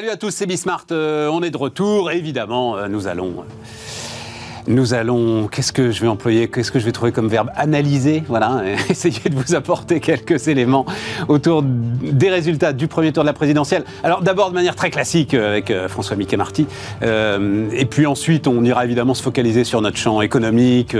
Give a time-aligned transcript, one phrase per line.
[0.00, 0.86] Salut à tous, c'est Bismart.
[0.92, 2.10] Euh, on est de retour.
[2.10, 3.34] Évidemment, euh, nous allons.
[3.40, 7.50] euh, nous allons, qu'est-ce que je vais employer, qu'est-ce que je vais trouver comme verbe
[7.54, 10.86] Analyser, voilà, essayer de vous apporter quelques éléments
[11.28, 13.84] autour des résultats du premier tour de la présidentielle.
[14.02, 16.66] Alors d'abord de manière très classique avec François Mickey Marty,
[17.02, 20.96] et puis ensuite on ira évidemment se focaliser sur notre champ économique,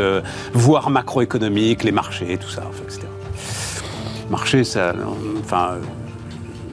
[0.53, 3.03] voire macroéconomique, les marchés, tout ça, enfin, etc.
[4.31, 4.95] Marché, ça,
[5.41, 5.79] enfin,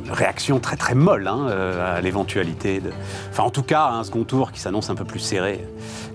[0.09, 2.91] réaction très très molle hein, euh, à l'éventualité de.
[3.29, 5.65] Enfin, en tout cas, un second tour qui s'annonce un peu plus serré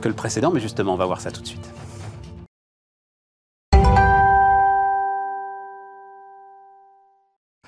[0.00, 1.70] que le précédent, mais justement, on va voir ça tout de suite.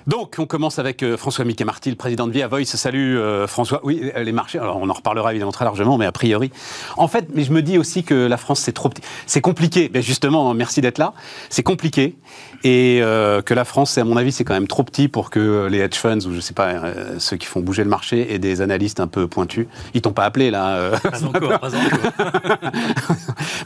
[0.07, 2.65] Donc, on commence avec euh, François Mickey Marty, le président de Via Voice.
[2.65, 3.79] Salut euh, François.
[3.83, 6.51] Oui, euh, les marchés, alors on en reparlera évidemment très largement, mais a priori.
[6.95, 9.01] En fait, mais je me dis aussi que la France, c'est trop petit.
[9.25, 9.89] C'est compliqué.
[9.93, 11.13] Mais justement, merci d'être là.
[11.49, 12.15] C'est compliqué.
[12.63, 15.67] Et euh, que la France, à mon avis, c'est quand même trop petit pour que
[15.71, 18.37] les hedge funds, ou je sais pas, euh, ceux qui font bouger le marché, et
[18.37, 19.65] des analystes un peu pointus.
[19.95, 22.57] Ils t'ont pas appelé, là euh, Pas encore, pas encore.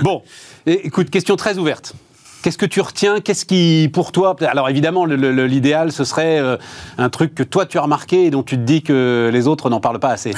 [0.02, 0.24] Bon,
[0.66, 1.94] et- écoute, question très ouverte.
[2.42, 3.20] Qu'est-ce que tu retiens?
[3.20, 6.56] Qu'est-ce qui, pour toi, alors évidemment, l'idéal, ce serait euh,
[6.98, 9.70] un truc que toi tu as remarqué et dont tu te dis que les autres
[9.70, 10.32] n'en parlent pas assez.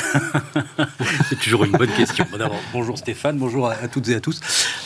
[1.29, 2.25] C'est toujours une bonne question.
[2.73, 4.39] Bonjour Stéphane, bonjour à, à toutes et à tous.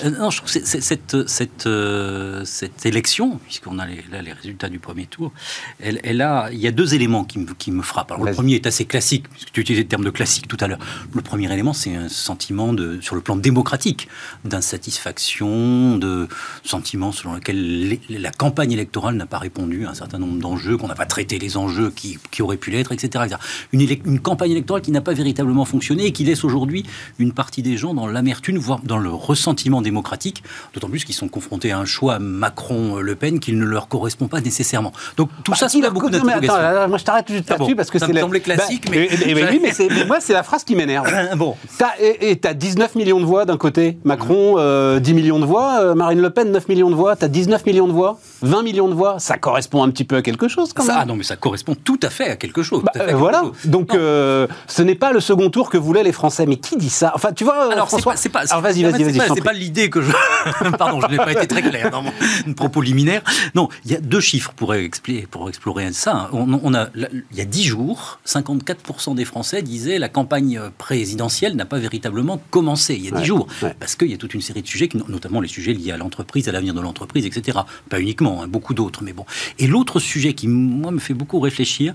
[0.03, 4.33] Euh, non, je trouve que cette, cette, euh, cette élection, puisqu'on a les, là les
[4.33, 5.31] résultats du premier tour,
[5.79, 8.11] elle, elle a, il y a deux éléments qui me, qui me frappent.
[8.11, 10.67] Alors, le premier est assez classique, puisque tu utilisais le terme de classique tout à
[10.67, 10.79] l'heure.
[11.13, 14.09] Le premier élément, c'est un sentiment de, sur le plan démocratique,
[14.43, 16.27] d'insatisfaction, de
[16.63, 20.87] sentiment selon lequel la campagne électorale n'a pas répondu à un certain nombre d'enjeux, qu'on
[20.87, 23.25] n'a pas traité les enjeux qui, qui auraient pu l'être, etc.
[23.25, 23.41] etc.
[23.73, 26.85] Une, campagne électorale qui n'a pas véritablement fonctionné et qui laisse aujourd'hui
[27.19, 31.27] une partie des gens dans l'amertume, voire dans le ressentiment démocratique, d'autant plus qu'ils sont
[31.27, 34.93] confrontés à un choix Macron-Le Pen qui ne leur correspond pas nécessairement.
[35.17, 36.87] Donc tout ça, il soulève beaucoup d'interrogations.
[36.87, 38.91] moi je t'arrête juste Ah là-dessus bon, parce que ça c'est la- semblait classique, Bah,
[38.91, 41.07] mais- et- et- et oui, mais, c'est- mais moi c'est la phrase qui m'énerve.
[41.35, 45.39] bon, T'as- et tu as 19 millions de voix d'un côté, Macron euh, 10 millions
[45.39, 47.93] de voix, euh, Marine Le Pen 9 millions de voix, tu as 19 millions de
[47.93, 50.93] voix, 20 millions de voix, ça correspond un petit peu à quelque chose quand ça,
[50.93, 51.01] même.
[51.03, 52.83] ah non, mais ça correspond tout à fait à quelque chose.
[52.83, 53.53] Bah, à euh, quelque voilà, chose.
[53.65, 56.45] donc euh, ce n'est pas le second tour que voulaient les Français.
[56.45, 57.11] Mais qui dit ça?
[57.15, 58.15] Enfin, tu vois, euh, Alors, François.
[58.15, 59.19] c'est pas, Alors, vas-y, vas-y, vas-y.
[59.35, 60.11] c'est pas- l'idée que je.
[60.77, 63.21] Pardon, je n'ai pas été très clair dans mon propos liminaire.
[63.55, 66.29] Non, il y a deux chiffres pour, expliquer, pour explorer ça.
[66.33, 71.55] On, on a, il y a dix jours, 54% des Français disaient la campagne présidentielle
[71.55, 72.95] n'a pas véritablement commencé.
[72.95, 73.47] Il y a dix Ouais, jours.
[73.63, 73.75] ouais.
[73.79, 76.47] Parce qu'il y a toute une série de sujets, notamment les sujets liés à l'entreprise,
[76.49, 76.84] à l'avenir de l'entreprise,
[77.25, 77.59] etc.
[77.89, 79.25] Pas uniquement, hein, beaucoup d'autres, mais bon.
[79.59, 81.93] Et l'autre sujet qui, moi, me fait beaucoup réfléchir,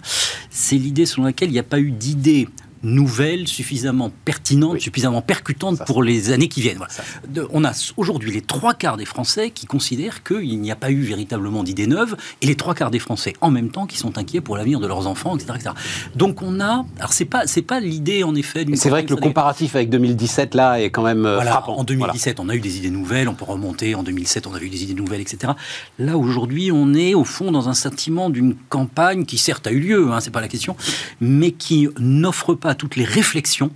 [0.51, 2.49] c'est l'idée selon laquelle il n'y a pas eu d'idée
[2.83, 4.81] nouvelle suffisamment pertinente, Oui.
[4.81, 6.79] suffisamment percutante Ça, pour les années qui viennent.
[6.79, 6.93] Voilà.
[6.93, 10.77] Ça, De- on a aujourd'hui les trois quarts des Français qui considèrent qu'il n'y a
[10.77, 13.97] pas eu véritablement d'idées neuves, et les trois quarts des Français en même temps qui
[13.99, 15.53] sont inquiets pour l'avenir de leurs enfants, etc.
[15.57, 15.71] etc.
[16.15, 19.17] Donc on a, alors c'est pas c'est pas l'idée en effet C'est vrai que le
[19.21, 21.77] comparatif avec 2017 là est quand même euh, voilà, frappant.
[21.79, 23.95] en 2017, on a eu des idées nouvelles, on peut remonter.
[23.95, 25.53] En 2007, on avait eu des idées nouvelles, etc.
[25.99, 29.81] Là, aujourd'hui, on est au fond dans un sentiment d'une campagne qui, certes, a eu
[29.81, 30.77] lieu, hein, c'est pas la question,
[31.21, 33.71] mais qui n'offre pas toutes les réflexions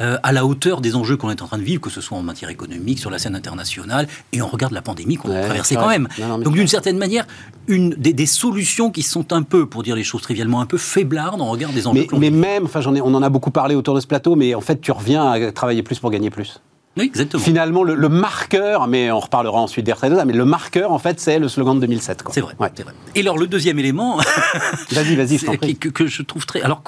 [0.00, 2.16] euh, à la hauteur des enjeux qu'on est en train de vivre, que ce soit
[2.16, 5.44] en matière économique, sur la scène internationale, et on regarde la pandémie qu'on Ouais, a
[5.44, 6.08] traversée quand même.
[6.18, 7.26] Non, non, mais Donc, d'une certaine manière,
[7.66, 10.78] une, des, des solutions qui sont un peu, pour dire les choses trivialement, un peu
[10.78, 13.74] faiblardes en regard des enjeux Mais, mais même, enfin, ai, on en a beaucoup parlé
[13.74, 16.60] autour de ce plateau, mais en fait, tu reviens à travailler plus pour gagner plus.
[16.96, 17.42] Oui, exactement.
[17.42, 21.20] Finalement, le, le marqueur, mais on reparlera ensuite des retraites, mais le marqueur, en fait,
[21.20, 22.22] c'est le slogan de 2007.
[22.22, 22.32] quoi.
[22.34, 22.70] C'est vrai, Ouais.
[22.74, 22.94] c'est vrai.
[23.14, 24.16] Et alors, le deuxième élément,
[24.92, 25.38] Vas-y, vas-y,
[25.76, 26.82] que, que je trouve très alors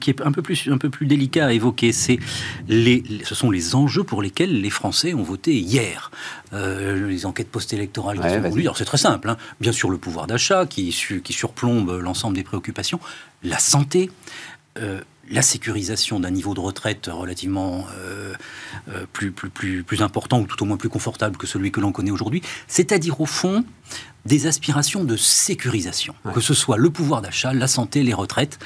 [0.00, 2.18] qui est un peu plus un peu plus délicat à évoquer c'est
[2.68, 6.10] les, ce sont les enjeux pour lesquels les Français ont voté hier
[6.52, 8.50] Euh, les enquêtes post-électorales qui Ouais, sont vas-y.
[8.50, 9.36] voulues alors c'est très simple hein.
[9.60, 13.00] bien sûr le pouvoir d'achat qui surplombe l'ensemble des préoccupations
[13.42, 14.10] la santé
[14.78, 15.00] euh,
[15.30, 18.34] la sécurisation d'un niveau de retraite relativement euh,
[18.88, 21.80] euh, plus, plus, plus, plus important ou tout au moins plus confortable que celui que
[21.80, 23.64] l'on connaît aujourd'hui, c'est-à-dire au fond
[24.24, 28.58] des aspirations de sécurisation, que ce soit le pouvoir d'achat, la santé, les retraites.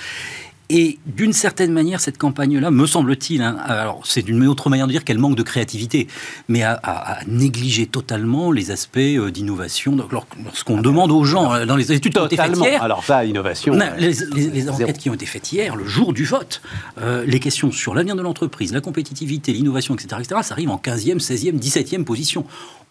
[0.73, 4.93] Et d'une certaine manière, cette campagne-là, me semble-t-il, hein, alors c'est d'une autre manière de
[4.93, 6.07] dire qu'elle manque de créativité,
[6.49, 9.97] mais à, à- à négliger totalement les aspects euh, d'innovation.
[9.97, 12.81] Donc, lor- Lorsqu'on demande aux gens, euh, dans les études qui ont été faites hier,
[12.83, 13.75] Alors ça, innovation.
[13.75, 14.75] non, euh, les, les- les zéro.
[14.81, 16.63] enquêtes qui ont été faites hier, le jour du vote,
[17.01, 20.77] euh, les questions sur l'avenir de l'entreprise, la compétitivité, l'innovation, etc., etc., ça arrive en
[20.79, 22.45] 15e, 16e, 17e position.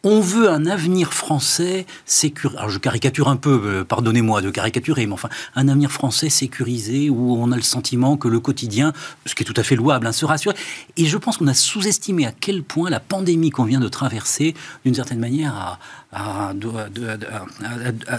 [0.04, 2.58] On veut un avenir français sécurisé.
[2.58, 7.10] Alors je caricature un peu, euh, pardonnez-moi de caricaturer, mais enfin, un avenir français sécurisé
[7.10, 8.94] où on a le sentiment que le quotidien,
[9.26, 10.54] ce qui est tout à fait louable, hein, se rassure.
[10.98, 14.56] Et je pense qu'on a sous-estimé à quel point la pandémie qu'on vient de traverser,
[14.84, 15.80] d'une certaine manière, a,
[16.12, 16.54] à,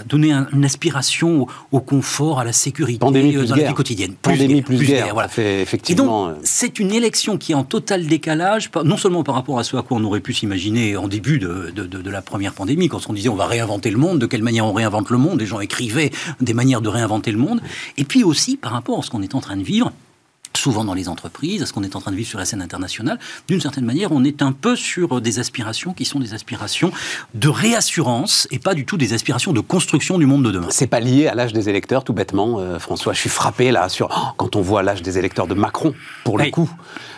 [0.07, 4.13] donner une aspiration au, confort, à la sécurité Pandémie euh, dans la vie quotidienne.
[4.21, 5.27] Pandémie plus, guerre, voilà.
[5.27, 6.29] Fait, effectivement.
[6.29, 9.63] Et donc, c'est une élection qui est en total décalage, non seulement par rapport à
[9.63, 12.87] ce à quoi on aurait pu s'imaginer en début de, de, de, la première pandémie,
[12.87, 15.39] quand on disait on va réinventer le monde, de quelle manière on réinvente le monde,
[15.39, 17.61] les gens écrivaient des manières de réinventer le monde,
[17.97, 19.91] et puis aussi par rapport à ce qu'on est en train de vivre
[20.57, 22.61] souvent dans les entreprises, à ce qu'on est en train de vivre sur la scène
[22.61, 23.19] internationale.
[23.47, 26.91] D'une certaine manière, on est un peu sur des aspirations qui sont des aspirations
[27.33, 30.67] de réassurance et pas du tout des aspirations de construction du monde de demain.
[30.69, 33.13] C'est pas lié à l'âge des électeurs, tout bêtement, euh, François.
[33.13, 35.93] Je suis frappé là sur oh, quand on voit l'âge des électeurs de Macron,
[36.23, 36.69] pour le coup.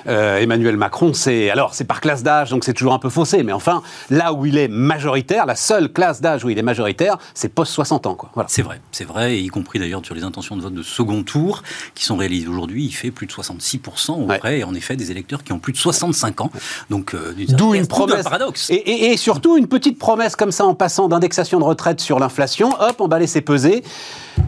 [0.07, 3.43] Euh, Emmanuel Macron, c'est alors c'est par classe d'âge, donc c'est toujours un peu faussé,
[3.43, 7.17] mais enfin là où il est majoritaire, la seule classe d'âge où il est majoritaire,
[7.33, 8.29] c'est post 60 ans, quoi.
[8.33, 8.49] Voilà.
[8.49, 11.63] C'est vrai, c'est vrai, y compris d'ailleurs sur les intentions de vote de second tour
[11.95, 15.43] qui sont réalisées aujourd'hui, il fait plus de 66% auprès, et en effet, des électeurs
[15.43, 16.51] qui ont plus de 65 ans.
[16.89, 18.23] Donc, euh, d'où une promesse.
[18.23, 18.69] paradoxe.
[18.69, 22.95] Et, surtout, une petite promesse comme ça en passant d'indexation de retraite sur l'inflation, hop,
[22.99, 23.83] on va laisser peser.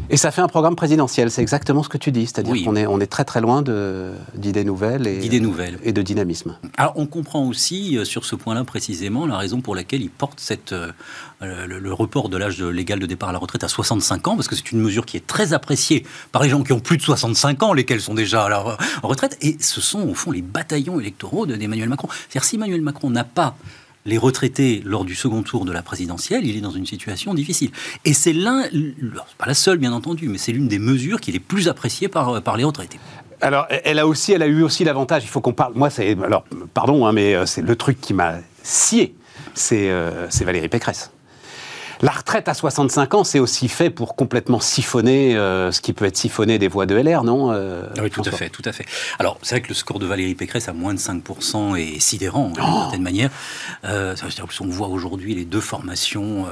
[0.10, 2.86] Et ça fait un programme présidentiel, c'est exactement ce que tu dis, c'est-à-dire qu'on est,
[2.88, 6.58] on est très très loin d'idées nouvelles, et, nouvelles et de dynamisme.
[6.78, 10.40] Alors on comprend aussi euh, sur ce point-là précisément la raison pour laquelle il porte
[10.40, 10.92] cette, euh,
[11.68, 14.56] le, report de l'âge légal de départ à la retraite à 65 ans, parce que
[14.56, 17.64] c'est une mesure qui est très appréciée par les gens qui ont plus de 65
[17.64, 21.46] ans, lesquels sont déjà à la retraite, et ce sont au fond les bataillons électoraux
[21.46, 22.10] d'Emmanuel Macron.
[22.12, 23.56] C'est-à-dire si Emmanuel Macron n'a pas
[24.06, 27.72] les retraités lors du second tour de la présidentielle, il est dans une situation difficile.
[28.06, 28.64] Et c'est l'un,
[29.38, 32.42] pas la seule bien entendu, mais c'est l'une des mesures qui est plus appréciées par,
[32.44, 33.00] par les retraités.
[33.42, 35.24] Alors, elle a aussi, elle a eu aussi l'avantage.
[35.24, 35.74] Il faut qu'on parle.
[35.76, 39.16] Moi, c'est alors, pardon, hein, mais euh, c'est le truc qui m'a scié.
[39.54, 41.12] C'est euh, Valérie Pécresse.
[42.02, 46.06] La retraite à 65 ans, c'est aussi fait pour complètement siphonner euh, ce qui peut
[46.06, 48.72] être siphonné des voix de LR, non euh, ah Oui, tout à fait, tout à
[48.72, 48.86] fait.
[49.20, 52.50] Alors, c'est vrai que le score de Valérie Pécresse à moins de 5% est sidérant,
[52.50, 53.30] d'une oh certaine manière.
[53.86, 56.46] Euh, ça veut dire qu'on voit aujourd'hui les deux formations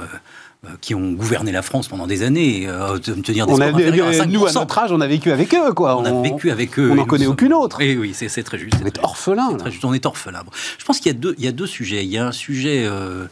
[0.64, 4.26] euh, qui ont gouverné la France pendant des années, euh, tenir des on a, à
[4.26, 5.98] Nous, à notre âge, on a vécu avec eux, quoi.
[5.98, 6.90] On, a vécu avec eux.
[6.90, 7.80] On n'en connaît aucune autre.
[7.80, 8.76] Et oui, c'est très juste.
[8.82, 9.56] On est, orphelin.
[9.82, 10.42] On est orphelin.
[10.78, 12.04] Je pense qu'il y, a deux, il y a deux sujets.
[12.04, 13.26] Il y a un sujet, euh,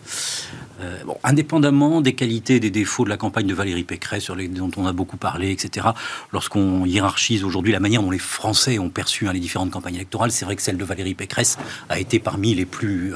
[1.05, 4.49] bon, indépendamment des qualités et des défauts de la campagne de Valérie Pécresse, sur les,
[4.49, 5.89] dont on a beaucoup parlé, etc.
[6.33, 10.33] Lorsqu'on hiérarchise aujourd'hui la manière dont les Français ont perçu hein, les différentes campagnes électorales,
[10.33, 11.59] c'est vrai que celle de Valérie Pécresse
[11.89, 13.15] a été parmi les plus,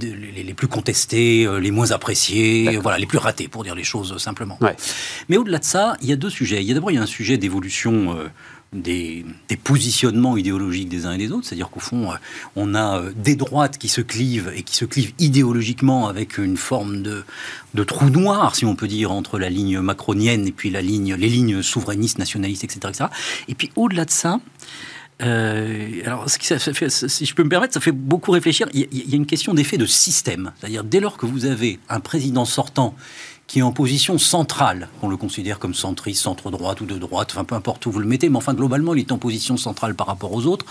[0.00, 4.16] les, les, plus contestées, les moins appréciées, voilà, les plus ratées pour dire les choses
[4.18, 4.58] simplement.
[5.28, 6.62] Mais au-delà de ça, il y a deux sujets.
[6.62, 8.16] Il y a d'abord il y a un sujet d'évolution
[8.74, 8.78] euh,
[9.48, 12.16] des, positionnements idéologiques des uns et des autres, c'est-à-dire qu'au fond, euh,
[12.56, 16.56] on a euh, des droites qui se clivent et qui se clivent idéologiquement avec une
[16.56, 17.22] forme de,
[17.74, 21.14] de trou noir, si on peut dire, entre la ligne macronienne et puis la ligne,
[21.14, 23.04] les lignes souverainistes, nationalistes, etc.
[23.48, 24.40] Et puis au-delà de ça,
[25.20, 28.66] alors, si je peux me permettre, ça fait beaucoup réfléchir.
[28.74, 30.50] Il y a une question d'effet de système.
[30.58, 32.96] C'est-à-dire, dès lors que vous avez un président sortant
[33.46, 37.44] qui est en position centrale, qu'on le considère comme centriste, centre-droite ou de droite, enfin
[37.44, 40.06] peu importe où vous le mettez, mais enfin globalement il est en position centrale par
[40.06, 40.66] rapport aux autres,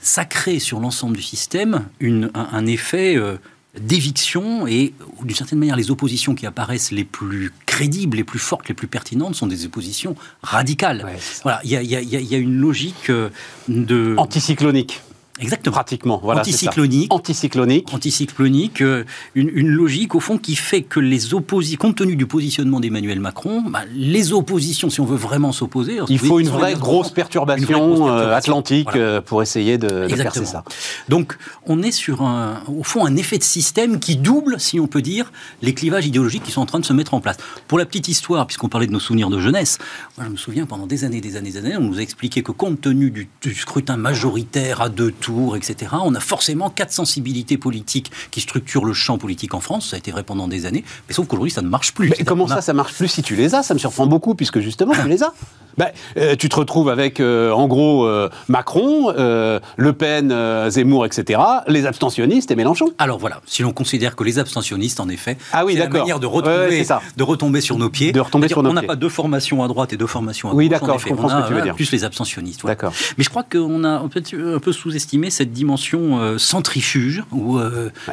[0.00, 1.86] ça crée sur l'ensemble du système
[2.34, 3.36] un, effet euh,
[3.80, 4.92] d'éviction et
[5.22, 8.86] d'une certaine manière les oppositions qui apparaissent les plus crédibles, les plus fortes, les plus
[8.86, 11.06] pertinentes sont des oppositions radicales.
[11.42, 13.30] voilà, il y, y a, une logique euh,
[13.68, 14.14] de...
[14.18, 15.00] Anticyclonique.
[15.40, 15.74] Exactement.
[15.74, 16.42] Pratiquement, voilà.
[16.42, 17.12] Anticyclonique.
[17.12, 17.92] Anticyclonique.
[17.92, 18.80] Anticyclonique.
[18.80, 19.04] Euh,
[19.34, 23.18] une, une, logique, au fond, qui fait que les oppositions, compte tenu du positionnement d'Emmanuel
[23.18, 25.98] Macron, bah, les oppositions, si on veut vraiment s'opposer.
[26.08, 30.62] Il faut une vraie, grosse perturbation, euh, atlantique euh, pour essayer de, de percer ça.
[31.08, 31.36] Donc,
[31.66, 35.02] on est sur, un, au fond, un effet de système qui double, si on peut
[35.02, 37.38] dire, les clivages idéologiques qui sont en train de se mettre en place.
[37.66, 39.78] Pour la petite histoire, puisqu'on parlait de nos souvenirs de jeunesse,
[40.16, 42.42] moi, je me souviens, pendant des années, des années, des années, on nous a expliqué
[42.44, 45.10] que compte tenu du, du scrutin majoritaire à deux
[45.56, 49.90] etc., on a forcément quatre sensibilités politiques qui structurent le champ politique en France.
[49.90, 50.84] Ça a été vrai pendant des années.
[51.08, 52.10] Mais sauf qu'aujourd'hui, ça ne marche plus.
[52.10, 53.62] Mais comment ça, ça marche plus si tu les as?
[53.62, 55.32] Ça me surprend beaucoup, puisque justement, tu les as.
[55.76, 61.40] Ben, euh, tu te retrouves avec, euh, en gros, euh, Macron, Le Pen, Zemmour, etc.,
[61.68, 62.92] les abstentionnistes et Mélenchon.
[62.98, 66.20] Alors voilà, si l'on considère que les abstentionnistes, en effet, ah oui, c'est la manière
[66.20, 66.84] de retomber,
[67.16, 68.12] de retomber sur nos pieds.
[68.12, 70.52] De retomber sur nos on n'a pas deux formations à droite et deux formations à
[70.52, 70.58] gauche.
[70.58, 71.74] Oui, d'accord, je comprends ce que tu veux dire.
[71.74, 72.64] Plus les abstentionnistes.
[72.64, 72.92] D'accord.
[73.18, 74.22] Mais je crois qu'on a un peu,
[74.54, 77.58] un peu sous-estimé cette dimension centrifuge, où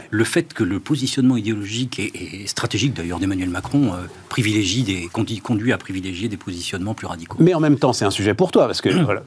[0.09, 3.91] le fait que le positionnement idéologique et, stratégique, d'ailleurs, d'Emmanuel Macron
[4.29, 7.37] privilégie des, conduit à privilégier des positionnements plus radicaux.
[7.39, 9.23] Mais en même temps, c'est un sujet pour toi, parce que voilà,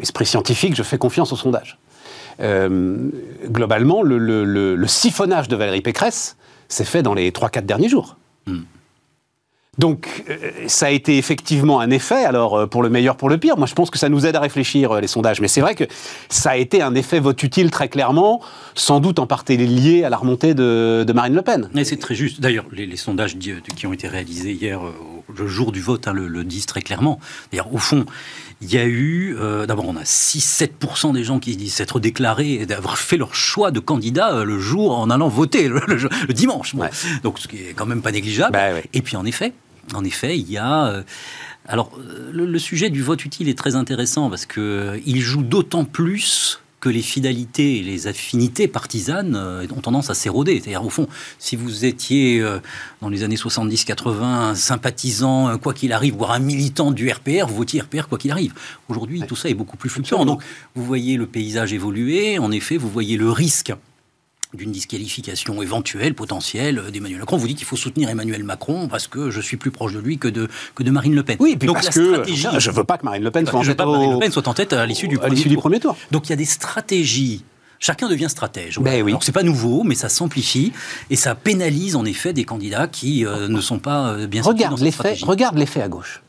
[0.00, 1.78] esprit scientifique, je fais confiance au sondage.
[2.40, 3.10] Euh,
[3.46, 6.36] globalement, le, siphonnage de Valérie Pécresse
[6.68, 8.16] s'est fait dans les 3-4 derniers jours.
[8.46, 8.62] Hmm.
[9.78, 13.38] Donc, euh, ça a été effectivement un effet, alors euh, pour le meilleur, pour le
[13.38, 13.56] pire.
[13.56, 15.40] Moi, je pense que ça nous aide à réfléchir, euh, les sondages.
[15.40, 15.84] Mais c'est vrai que
[16.28, 18.40] ça a été un effet vote utile très clairement,
[18.74, 21.70] sans doute en partie lié à la remontée de, Marine Le Pen.
[21.76, 22.40] Et c'est très juste.
[22.40, 24.80] D'ailleurs, les, sondages qui ont été réalisés hier,
[25.34, 27.20] le jour du vote, hein, le, disent très clairement.
[27.50, 28.04] D'ailleurs, au fond,
[28.60, 32.66] il y a eu, d'abord, on a 6-7% des gens qui disent s'être déclarés et
[32.66, 36.74] d'avoir fait leur choix de candidat le jour en allant voter, le, dimanche.
[37.22, 38.52] Donc, ce qui est quand même pas négligeable.
[38.52, 39.52] Bah et puis, en effet,
[39.94, 40.86] en effet, il y a...
[40.86, 41.02] Euh,
[41.66, 45.84] alors, euh, le, sujet du vote utile est très intéressant parce qu'il euh, joue d'autant
[45.84, 50.60] plus que les fidélités et les affinités partisanes ont tendance à s'éroder.
[50.60, 51.08] C'est-à-dire, au fond,
[51.40, 52.40] si vous étiez
[53.02, 57.56] dans les années 70-80 un sympathisant, quoi qu'il arrive, voire un militant du RPR, vous
[57.56, 58.54] votiez RPR quoi qu'il arrive.
[58.88, 60.24] Aujourd'hui, tout ça est beaucoup plus fluctuant.
[60.24, 60.40] Donc,
[60.76, 62.38] vous voyez le paysage évoluer.
[62.38, 63.72] En effet, vous voyez le risque
[64.54, 67.36] d'une disqualification éventuelle, potentielle d'Emmanuel Macron.
[67.36, 70.18] Vous dites qu'il faut soutenir Emmanuel Macron parce que je suis plus proche de lui
[70.18, 71.36] que de, que de Marine Le Pen.
[71.40, 73.62] Oui, puis Donc parce que je ne veux pas que Marine Le Pen soit, en,
[73.62, 75.96] tête Marine Le Pen soit en tête à l'issue du, du, premier tour.
[76.10, 77.44] Donc il y a des stratégies
[77.80, 78.80] Chacun devient stratège.
[78.80, 79.14] Ben oui.
[79.20, 80.72] c'est pas nouveau, mais ça s'amplifie
[81.10, 84.80] et ça pénalise en effet des candidats qui euh, ne sont pas euh, bien regarde
[84.80, 86.22] l'effet, Regarde l'effet à gauche.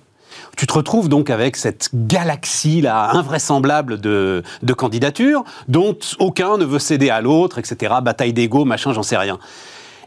[0.59, 6.65] Tu te retrouves donc avec cette galaxie là invraisemblable de, de candidatures dont aucun ne
[6.65, 7.95] veut céder à l'autre, etc.
[8.01, 9.39] Bataille d'ego, machin, j'en sais rien.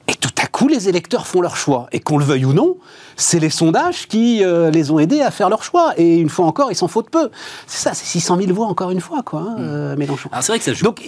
[0.09, 1.87] Et tout à coup, les électeurs font leur choix.
[1.93, 2.77] Et qu'on le veuille ou non,
[3.17, 5.93] c'est les sondages qui euh, les ont aidés à faire leur choix.
[5.97, 7.31] Et une fois encore, ils s'en foutent peu.
[7.67, 9.61] C'est ça, c'est 600 000 voix encore une fois, quoi, hein, mm.
[9.61, 10.31] euh, Mélenchon.
[10.41, 10.85] c'est vrai que ça joue.
[10.85, 11.03] Donc,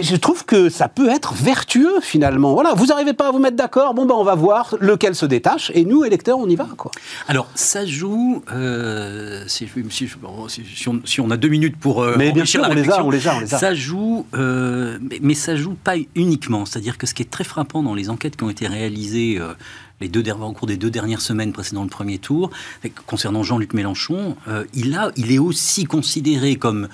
[0.00, 2.54] je trouve que ça peut être vertueux, finalement.
[2.54, 5.26] Voilà, vous n'arrivez pas à vous mettre d'accord, bon, ben, on va voir lequel se
[5.26, 5.70] détache.
[5.74, 6.90] Et nous, électeurs, on y va, quoi.
[7.28, 9.68] Alors, ça joue, euh, si,
[11.04, 12.04] si, on, a deux minutes pour.
[12.16, 13.58] mais bien sûr, on les, a, on les a, on les a.
[13.58, 16.64] Ça joue, mais, mais, ça joue pas uniquement.
[16.66, 19.40] C'est-à-dire que ce qui est très frappant dans les enquêtes qui ont été réalisées
[20.00, 22.50] les deux au cours des deux dernières semaines précédant le premier tour,
[23.06, 26.88] concernant Jean-Luc Mélenchon, euh, il est aussi considéré comme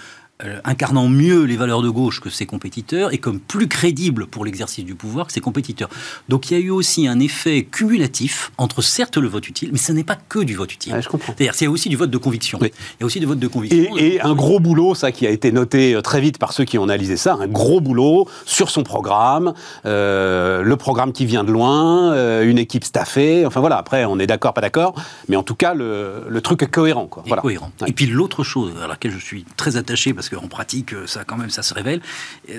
[0.45, 4.45] euh, incarnant mieux les valeurs de gauche que ses compétiteurs et comme plus crédible pour
[4.45, 5.88] l'exercice du pouvoir que ses compétiteurs.
[6.28, 9.78] Donc il y a eu aussi un effet cumulatif entre certes le vote utile, mais
[9.78, 10.95] ce n'est pas que du vote utile.
[11.00, 11.33] je comprends.
[11.35, 12.59] C'est-à-dire qu'il y a aussi du vote de conviction.
[12.61, 12.69] Il
[13.00, 13.97] y a aussi du vote de conviction.
[13.97, 16.76] Et, un gros boulot, ça qui a été noté euh, très vite par ceux qui
[16.76, 19.55] ont analysé ça, un gros boulot sur son programme,
[19.87, 23.47] euh, le programme qui vient de loin, une équipe staffée.
[23.47, 24.95] Enfin voilà, après on est d'accord, pas d'accord,
[25.28, 27.07] mais en tout cas le, truc est cohérent.
[27.07, 27.23] Quoi.
[27.26, 27.40] Voilà.
[27.40, 27.73] cohérent.
[27.87, 31.25] Et puis l'autre chose à laquelle je suis très attaché parce parce qu'en pratique, ça
[31.25, 32.00] quand même, ça se révèle,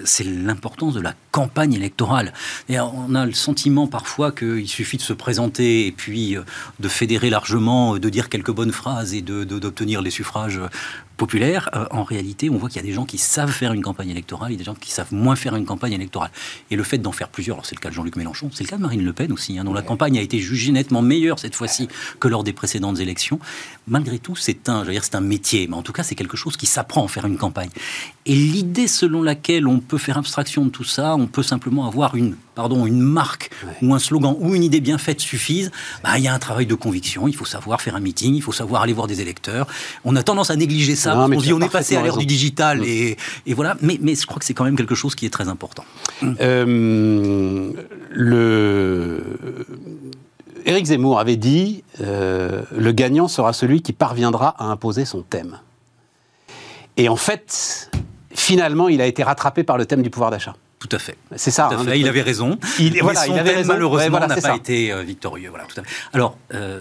[0.06, 2.34] c'est l'importance de la campagne électorale.
[2.70, 6.44] Et on a le sentiment parfois qu'il suffit de se présenter et puis euh,
[6.80, 10.60] de fédérer largement, euh, de dire quelques bonnes phrases et d'obtenir de, les suffrages
[11.18, 13.82] populaire, euh, en réalité, on voit qu'il y a des gens qui savent faire une
[13.82, 16.32] campagne électorale et des gens qui savent moins faire une campagne électorale.
[16.72, 18.70] Et le fait d'en faire plusieurs, alors c'est le cas de Jean-Luc Mélenchon, c'est le
[18.70, 21.40] cas de Marine Le Pen aussi, hein, dont la campagne a été jugée nettement meilleure
[21.40, 23.40] cette fois-ci que lors des précédentes élections.
[23.88, 26.56] Malgré tout, c'est un, dire, c'est un métier, mais en tout cas, c'est quelque chose
[26.56, 27.70] qui s'apprend à faire une campagne.
[28.26, 32.16] Et l'idée selon laquelle on peut faire abstraction de tout ça, on peut simplement avoir
[32.16, 33.50] une, pardon, une marque
[33.82, 35.72] ou un slogan ou une idée bien faite suffisent,
[36.04, 38.42] bah, il y a un travail de conviction, il faut savoir faire un meeting, il
[38.42, 39.68] faut savoir aller voir des électeurs.
[40.06, 42.80] On a tendance à négliger ça on dit on est passé à l'ère du digital
[42.80, 42.84] mm.
[42.84, 43.18] et,
[43.54, 43.78] voilà.
[43.82, 45.86] Mais, mais, je crois que c'est quand même quelque chose qui est très important.
[46.24, 47.72] Euh,
[48.12, 49.24] le...
[50.66, 55.60] Éric Zemmour avait dit euh, le gagnant sera celui qui parviendra à imposer son thème.
[56.98, 57.92] Et en fait,
[58.34, 60.56] finalement, il a été rattrapé par le thème du pouvoir d'achat.
[60.80, 61.18] Tout à fait.
[61.36, 61.70] C'est ça.
[61.72, 62.60] Hein, il avait raison.
[62.80, 65.50] Il, voilà, son il avait thème, malheureusement, n'a pas été euh, victorieux.
[65.50, 65.66] Voilà,
[66.14, 66.38] Alors,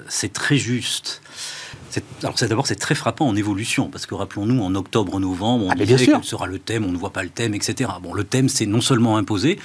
[0.09, 1.23] c'est très juste
[2.23, 6.07] alors d'abord c'est très frappant en évolution parce que rappelons-nous en octobre-novembre on ah, disait
[6.07, 7.91] quel sera le thème, on ne voit pas le thème, etc.
[8.03, 9.59] Bon, le thème c'est non seulement imposé,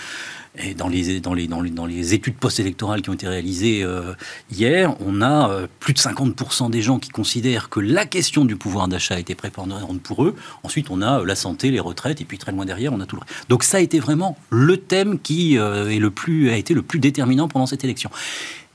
[0.58, 3.84] et dans les, dans les, dans les, dans les études post-électorales qui ont été réalisées
[3.84, 4.14] euh,
[4.52, 8.58] hier, on a euh, plus de 50% des gens qui considèrent que la question du
[8.58, 10.36] pouvoir d'achat a été prépondérante pour eux.
[10.64, 13.06] Ensuite, on a euh, la santé, les retraites, et puis très loin derrière, on a
[13.06, 13.50] tout le reste.
[13.50, 17.00] Donc ça a été vraiment le thème qui est le plus, a été le plus
[17.00, 18.10] déterminant pendant cette élection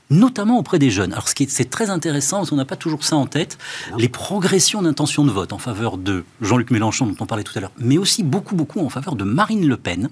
[0.09, 1.11] notamment auprès des jeunes.
[1.13, 3.57] Alors, ce qui est, c'est très intéressant, parce qu'on n'a pas toujours ça en tête,
[3.97, 7.61] les progressions d'intention de vote en faveur de Jean-Luc Mélenchon, dont on parlait tout à
[7.61, 10.09] l'heure, mais aussi beaucoup, beaucoup en faveur de Marine Le Pen,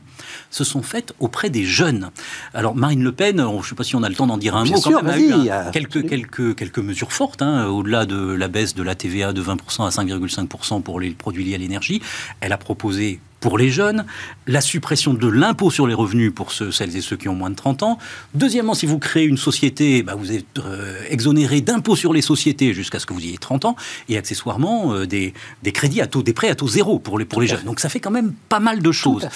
[0.52, 2.12] se sont faites auprès des jeunes.
[2.54, 4.56] Alors, Marine Le Pen, je ne sais pas si on a le temps d'en dire
[4.56, 8.48] un mot, quand même, a eu quelques, quelques, quelques mesures fortes, hein, au-delà de la
[8.48, 12.02] baisse de la TVA de 20% à 5,5% pour les produits liés à l'énergie.
[12.42, 14.06] Elle a proposé pour les jeunes,
[14.48, 17.52] la suppression de l'impôt sur les revenus pour ceux, celles et ceux qui ont moins
[17.52, 18.00] de 30 ans.
[18.34, 22.74] Deuxièmement, si vous créez une société, bah, vous êtes euh, exonéré d'impôt sur les sociétés
[22.74, 23.76] jusqu'à ce que vous ayez 30 ans,
[24.10, 27.26] et accessoirement euh, des, des, crédits à taux, des prêts à taux zéro pour les,
[27.26, 27.66] pour les jeunes.
[27.66, 29.28] Donc ça fait quand même pas mal de choses.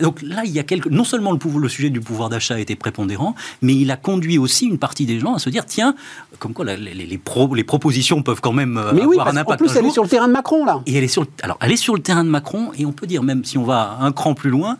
[0.00, 0.88] Donc là, il y a quelque...
[0.88, 3.98] non seulement le, pouvoir, le sujet du pouvoir d'achat a été prépondérant, mais il a
[3.98, 5.94] conduit aussi une partie des gens à se dire, tiens,
[6.38, 7.18] comme quoi les, les,
[7.64, 9.60] propositions peuvent quand même mais avoir oui, un impact.
[9.60, 10.80] En plus, elle est sur le terrain de Macron, là.
[10.86, 13.06] Et elle est sur alors, elle est sur le terrain de Macron, et on peut
[13.06, 14.78] dire, même si on va un cran plus loin,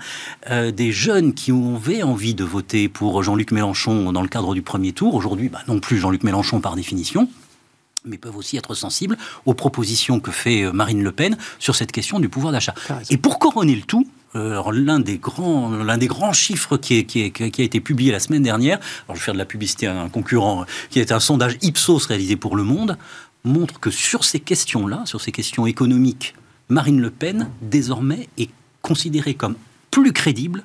[0.51, 4.63] euh, des jeunes qui avaient envie de voter pour Jean-Luc Mélenchon dans le cadre du
[4.63, 7.29] premier tour, aujourd'hui, bah, non plus Jean-Luc Mélenchon par définition,
[8.05, 11.93] mais peuvent aussi être sensibles aux propositions que fait euh, Marine Le Pen sur cette
[11.93, 12.75] question du pouvoir d'achat.
[13.11, 14.07] Et pour couronner le tout,
[14.37, 18.21] euh, l'un des grands, l'un des grands chiffres qui, qui, qui, a été publié la
[18.21, 21.21] semaine dernière, alors je vais faire de la publicité à un concurrent, qui est un
[21.21, 22.99] sondage Ipsos réalisé pour Le Monde,
[23.45, 26.35] montre que sur ces questions-là, sur ces questions économiques,
[26.69, 28.51] Marine Le Pen, désormais, est
[28.89, 29.55] considérée comme
[29.91, 30.65] plus crédible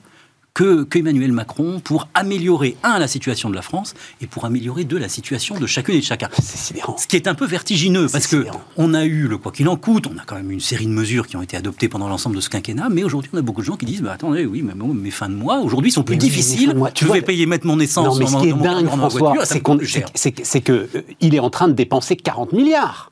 [0.53, 4.99] que, Emmanuel Macron pour améliorer, un, la situation de la France et pour améliorer, deux,
[4.99, 6.29] la situation de chacune et de chacun.
[6.39, 8.45] Ce qui est un peu vertigineux parce que
[8.77, 10.91] on a eu le quoi qu'il en coûte, on a quand même une série de
[10.91, 13.61] mesures qui ont été adoptées pendant l'ensemble de ce quinquennat, mais aujourd'hui on a beaucoup
[13.61, 16.17] de gens qui disent bah, attendez, oui, mais mes fins de mois aujourd'hui sont plus
[16.17, 16.75] difficiles.
[16.93, 20.61] tu je vais payer mettre mon essence non, mais ce qui est dingue, François, c'est
[20.61, 20.87] qu'il euh,
[21.21, 23.11] est en train de dépenser 40 milliards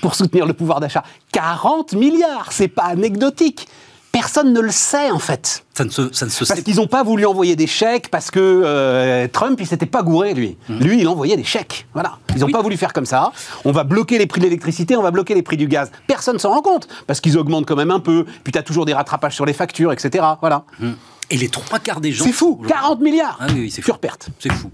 [0.00, 1.04] pour soutenir le pouvoir d'achat.
[1.32, 3.66] 40 milliards, c'est pas anecdotique.
[4.12, 5.64] Personne ne le sait en fait.
[5.74, 8.30] Ça ne se, ça ne se parce qu'ils n'ont pas voulu envoyer des chèques parce
[8.30, 10.56] que euh, Trump il s'était pas gouré lui.
[10.68, 10.78] Mmh.
[10.80, 11.86] Lui il envoyait des chèques.
[11.94, 12.18] Voilà.
[12.34, 13.32] Ils n'ont pas voulu faire comme ça.
[13.64, 15.90] On va bloquer les prix de l'électricité, on va bloquer les prix du gaz.
[16.06, 18.24] Personne s'en rend compte parce qu'ils augmentent quand même un peu.
[18.42, 20.24] Puis tu as toujours des rattrapages sur les factures, etc.
[20.40, 20.64] Voilà.
[20.80, 20.90] Mmh.
[21.30, 22.24] Et les trois quarts des gens.
[22.24, 22.60] C'est fou.
[22.66, 23.38] 40 milliards.
[23.40, 24.30] Ah oui, perte.
[24.40, 24.70] C'est fou.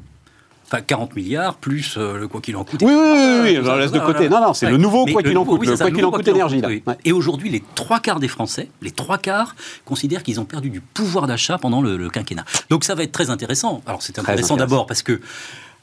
[0.67, 2.83] Enfin, 40 milliards plus euh, le quoi qu'il en coûte.
[2.83, 4.29] Oui, oui, oui, oui, je laisse de côté.
[4.29, 6.61] Non, non, c'est le nouveau quoi qu'il en coûte, le quoi qu'il en coûte énergie.
[6.61, 6.97] Là.
[7.05, 9.55] Et aujourd'hui, les trois quarts des Français, les trois quarts,
[9.85, 12.45] considèrent qu'ils ont perdu du pouvoir d'achat pendant le, quinquennat.
[12.71, 13.81] Donc ça va être très intéressant.
[13.87, 15.21] Alors c'est intéressant d'abord parce que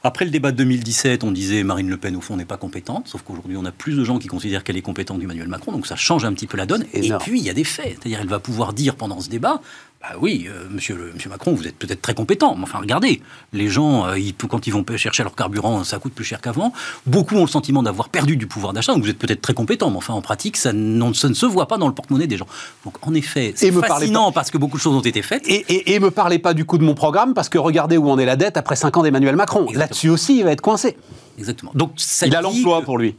[0.06, 3.08] après le débat de 2017, on disait Marine Le Pen, au fond, n'est pas compétente.
[3.08, 5.72] Sauf qu'aujourd'hui, on a plus de gens qui considèrent qu'elle est compétente d'Emmanuel Macron.
[5.72, 6.84] Donc ça change un petit peu la donne.
[6.92, 7.96] Et puis, il y a des faits.
[7.98, 9.62] C'est-à-dire, elle va pouvoir dire pendant ce débat
[10.04, 13.22] bah oui, euh, monsieur, le, monsieur Macron, vous êtes peut-être très compétent, mais enfin regardez,
[13.54, 16.74] les gens, euh, ils, quand ils vont chercher leur carburant, ça coûte plus cher qu'avant.
[17.06, 19.88] Beaucoup ont le sentiment d'avoir perdu du pouvoir d'achat, donc vous êtes peut-être très compétent,
[19.88, 22.36] mais enfin en pratique, ça, non, ça, ne se voit pas dans le porte-monnaie des
[22.36, 22.46] gens.
[22.84, 25.48] Donc en effet, c'est fascinant parce que beaucoup de choses ont été faites.
[25.48, 28.10] Et, et, et, me parlez pas du coup de mon programme, parce que regardez où
[28.10, 29.68] en est la dette après 5 ans d'Emmanuel Macron.
[29.72, 30.98] Là-dessus aussi, il va être coincé.
[31.38, 31.70] Exactement.
[31.74, 31.92] Donc,
[32.26, 33.16] il a l'emploi pour lui.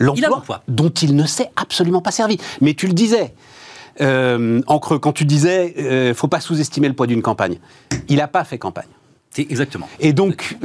[0.00, 2.38] L'emploi dont il ne s'est absolument pas servi.
[2.62, 3.34] Mais tu le disais,
[4.00, 7.58] euh, en creux, quand tu disais, ne euh, faut pas sous-estimer le poids d'une campagne.
[8.08, 8.88] Il n'a pas fait campagne.
[9.38, 9.88] Exactement.
[9.98, 10.58] Et donc,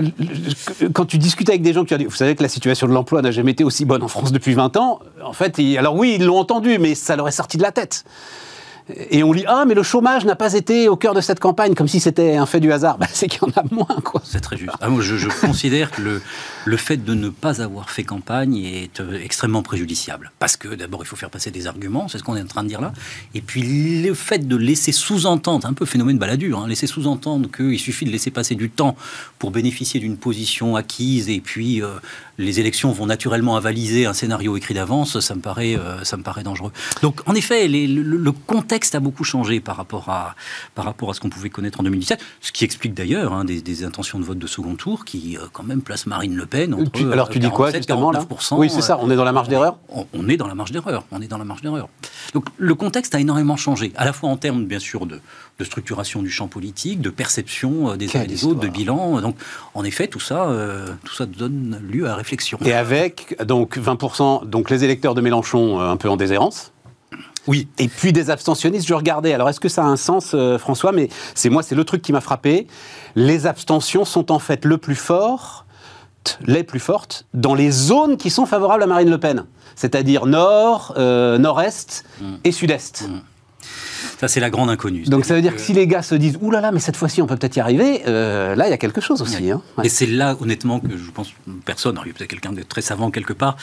[0.93, 2.91] quand tu discutes avec des gens qui ont dit, vous savez que la situation de
[2.91, 6.17] l'emploi n'a jamais été aussi bonne en France depuis 20 ans, en fait, alors oui,
[6.19, 8.03] ils l'ont entendu, mais ça leur est sorti de la tête.
[9.09, 11.73] Et on lit ah mais le chômage n'a pas été au cœur de cette campagne
[11.73, 12.97] comme si c'était un fait du hasard.
[12.97, 14.21] Bah, c'est qu'il y en a moins quoi.
[14.23, 14.71] C'est très juste.
[14.81, 16.21] Ah, moi, je, je considère que le,
[16.65, 21.01] le fait de ne pas avoir fait campagne est euh, extrêmement préjudiciable parce que d'abord
[21.03, 22.93] il faut faire passer des arguments, c'est ce qu'on est en train de dire là.
[23.35, 27.79] Et puis le fait de laisser sous-entendre, un peu phénomène baladure, hein, laisser sous-entendre qu'il
[27.79, 28.95] suffit de laisser passer du temps
[29.37, 31.89] pour bénéficier d'une position acquise et puis euh,
[32.37, 36.23] les élections vont naturellement avaliser un scénario écrit d'avance, ça me paraît, euh, ça me
[36.23, 36.71] paraît dangereux.
[37.01, 40.35] Donc, en effet, le, le, contexte a beaucoup changé par rapport à,
[40.75, 43.61] par rapport à ce qu'on pouvait connaître en 2017, ce qui explique d'ailleurs hein, des,
[43.61, 46.73] des, intentions de vote de second tour qui, euh, quand même, placent Marine Le Pen
[46.73, 48.25] entre tu, Alors, tu dis quoi, justement, là?
[48.51, 49.77] Oui, c'est ça, on est dans la marge d'erreur?
[50.13, 51.89] on, est dans la marge d'erreur, on est dans la marge d'erreur.
[52.33, 55.19] Donc, le contexte a énormément changé, à la fois en termes, bien sûr, de,
[55.59, 59.21] de structuration du champ politique, de perception euh, des uns et des autres, de bilan.
[59.21, 59.37] Donc,
[59.73, 62.26] en effet, tout ça, euh, tout ça donne lieu à réflexion.
[62.65, 66.73] Et avec donc 20%, donc les électeurs de Mélenchon euh, un peu en déshérence.
[67.47, 67.69] Oui.
[67.79, 69.33] Et puis des abstentionnistes, je regardais.
[69.33, 70.91] Alors est-ce que ça a un sens, François?
[70.91, 72.67] Mais c'est moi, c'est le truc qui m'a frappé.
[73.15, 75.65] Les abstentions sont en fait le plus fort
[76.41, 80.93] les plus fortes dans les zones qui sont favorables à Marine Le Pen, c'est-à-dire nord,
[80.97, 82.25] nord-est mmh.
[82.43, 83.07] et sud-est.
[83.07, 83.21] Mmh.
[84.19, 85.03] Ça, c'est la grande inconnue.
[85.03, 85.61] Donc ça veut dire que...
[85.61, 87.59] si les gars se disent Ouh là là, mais cette fois-ci, on peut peut-être y
[87.59, 89.51] arriver, euh, là, il y a quelque chose aussi.
[89.51, 89.61] Hein.
[89.83, 91.33] Et c'est là, honnêtement, que je pense,
[91.65, 93.57] personne, il y a peut-être quelqu'un de très savant quelque part,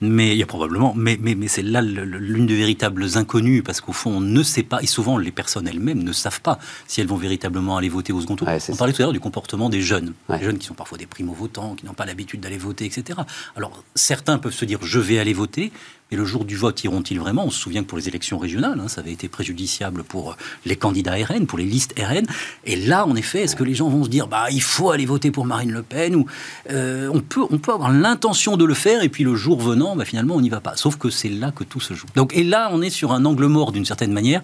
[0.00, 3.80] mais il y a probablement, mais, mais, mais c'est là l'une des véritables inconnues, parce
[3.80, 7.00] qu'au fond, on ne sait pas, et souvent les personnes elles-mêmes ne savent pas si
[7.00, 8.48] elles vont véritablement aller voter au second tour.
[8.68, 11.06] on parlait tout à l'heure du comportement des jeunes, des jeunes qui sont parfois des
[11.06, 13.20] primo-votants, qui n'ont pas l'habitude d'aller voter, etc.
[13.56, 15.72] Alors certains peuvent se dire Je vais aller voter,
[16.12, 17.46] Et le jour du vote, iront-ils vraiment?
[17.46, 20.76] On se souvient que pour les élections régionales, hein, ça avait été préjudiciable pour les
[20.76, 22.26] candidats RN, pour les listes RN.
[22.66, 25.06] Et là, en effet, est-ce que les gens vont se dire, bah, il faut aller
[25.06, 26.26] voter pour Marine Le Pen ou
[26.70, 29.96] euh, on peut, on peut avoir l'intention de le faire et puis le jour venant,
[29.96, 30.76] bah, finalement, on n'y va pas.
[30.76, 32.06] Sauf que c'est là que tout se joue.
[32.14, 34.42] Donc, et là, on est sur un angle mort d'une certaine manière,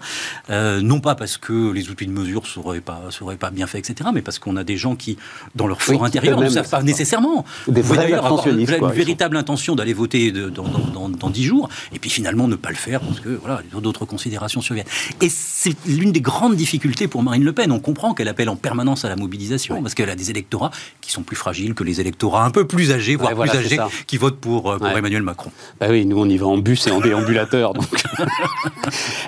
[0.48, 3.90] euh, non pas parce que les outils de mesure seraient pas, seraient pas bien faits,
[3.90, 5.18] etc., mais parce qu'on a des gens qui,
[5.54, 7.44] dans leur fort intérieur, ne savent pas nécessairement.
[7.66, 11.57] Des vrais avoir une, véritable intention d'aller voter dans, dans, 10 jours,
[11.92, 14.86] et puis finalement ne pas le faire parce que voilà, d'autres considérations surviennent.
[15.20, 17.72] Et c'est l'une des grandes difficultés pour Marine Le Pen.
[17.72, 21.10] On comprend qu'elle appelle en permanence à la mobilisation parce qu'elle a des électorats qui
[21.10, 24.40] sont plus fragiles que les électorats un peu plus âgés, voire plus âgés, qui votent
[24.40, 25.50] pour, euh, Emmanuel Macron.
[25.80, 27.74] Bah oui, nous on y va en bus et en déambulateur.
[27.74, 27.88] donc.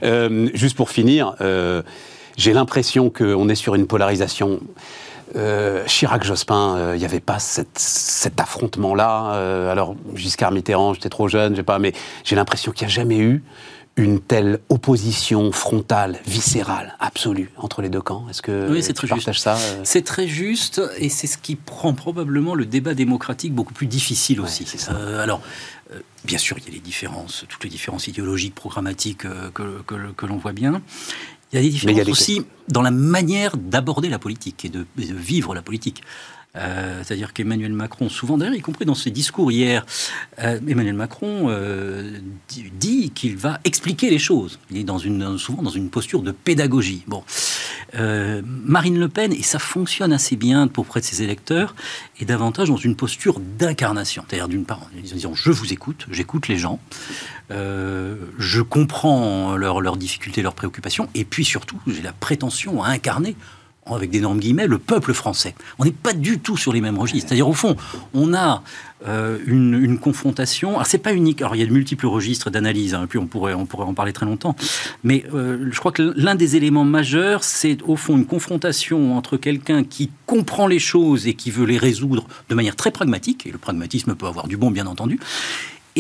[0.03, 1.83] Euh, juste pour finir, euh,
[2.37, 4.61] j'ai l'impression qu'on est sur une polarisation
[5.37, 9.35] euh, Chirac-Jospin, il euh, n'y avait pas cet affrontement-là.
[9.35, 11.93] Euh, alors, Giscard Mitterrand, j'étais trop jeune, j'ai pas, mais
[12.25, 13.43] j'ai l'impression qu'il n'y a jamais eu
[13.97, 18.27] une telle opposition frontale, viscérale, absolue entre les deux camps.
[18.31, 19.33] Est-ce que oui, c'est très juste.
[19.35, 23.89] ça C'est très juste, et c'est ce qui prend probablement le débat démocratique beaucoup plus
[23.89, 24.65] difficile aussi.
[25.19, 25.43] alors,
[26.25, 30.37] bien sûr, il y a les différences, toutes les différences idéologiques, programmatiques que, que l'on
[30.37, 30.81] voit bien.
[31.53, 35.55] Il y a des différences aussi dans la manière d'aborder la politique et de, vivre
[35.55, 36.03] la politique.
[36.57, 39.87] Euh, c'est-à-dire qu'Emmanuel Macron, souvent d'ailleurs, y compris dans ses discours hier,
[40.41, 44.59] euh, Emmanuel Macron euh, dit, qu'il va expliquer les choses.
[44.71, 47.05] Il est souvent dans une posture de pédagogie.
[47.07, 47.23] Bon,
[47.95, 51.75] Marine Le Pen, et ça fonctionne assez bien pour près de ses électeurs,
[52.21, 54.25] est davantage dans une posture d'incarnation.
[54.29, 56.81] C'est-à-dire d'une part, en disant je vous écoute, j'écoute les gens,
[57.51, 63.37] je comprends leurs leur difficultés, leurs préoccupations, et puis surtout, j'ai la prétention à incarner
[63.87, 65.55] avec d'énormes guillemets, le peuple français.
[65.79, 67.29] On n'est pas du tout sur les mêmes registres.
[67.29, 67.77] C'est-à-dire, au fond,
[68.15, 68.63] on a
[69.07, 70.71] euh, une, confrontation.
[70.71, 71.41] Alors, c'est pas unique.
[71.41, 73.87] Alors, il y a de multiples registres d'analyse, hein, et puis on pourrait, on pourrait
[73.87, 74.55] en parler très longtemps.
[75.03, 79.37] Mais euh, je crois que l'un des éléments majeurs, c'est au fond une confrontation entre
[79.37, 83.51] quelqu'un qui comprend les choses et qui veut les résoudre de manière très pragmatique, et
[83.51, 85.19] le pragmatisme peut avoir du bon, bien entendu,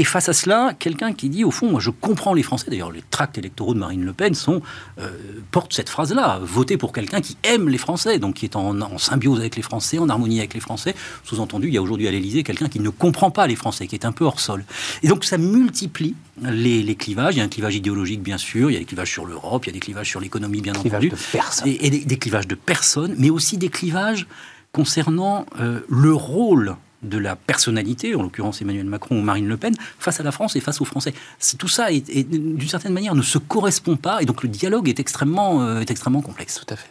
[0.00, 2.90] et face à cela, quelqu'un qui dit, au fond, moi je comprends les Français, d'ailleurs
[2.90, 4.62] les tracts électoraux de Marine Le Pen sont,
[4.98, 5.10] euh,
[5.50, 9.40] portent cette phrase-là, voter pour quelqu'un qui aime les Français, donc qui est en, symbiose
[9.40, 10.94] avec les Français, en harmonie avec les Français.
[11.22, 13.94] Sous-entendu, il y a aujourd'hui à l'Élysée quelqu'un qui ne comprend pas les Français, qui
[13.94, 14.64] est un peu hors sol.
[15.02, 17.34] Et donc ça multiplie les, clivages.
[17.34, 19.66] Il y a un clivage idéologique, bien sûr, il y a des clivages sur l'Europe,
[19.66, 21.10] il y a des clivages sur l'économie, bien entendu.
[21.10, 21.68] De personnes.
[21.68, 24.26] Et, des, clivages de personnes, mais aussi des clivages
[24.72, 29.74] concernant euh, le rôle de la personnalité, en l'occurrence Emmanuel Macron ou Marine Le Pen,
[29.98, 31.14] face à la France et face aux Français.
[31.58, 35.00] Tout ça, est, d'une certaine manière, ne se correspond pas, et donc le dialogue est
[35.00, 36.60] extrêmement, euh, est extrêmement complexe.
[36.66, 36.88] Tout à fait.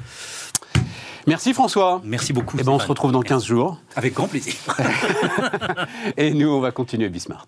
[1.28, 2.02] Merci François.
[2.04, 2.58] Merci beaucoup.
[2.58, 3.80] Et eh ben, on se retrouve dans 15 jours.
[3.96, 4.56] Avec grand plaisir.
[6.18, 7.46] et nous, on va continuer Bismart.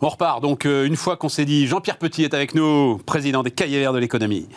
[0.00, 0.40] On repart.
[0.42, 3.80] Donc, euh, une fois qu'on s'est dit, Jean-Pierre Petit est avec nous, président des Cahiers
[3.80, 4.48] Verts de l'économie.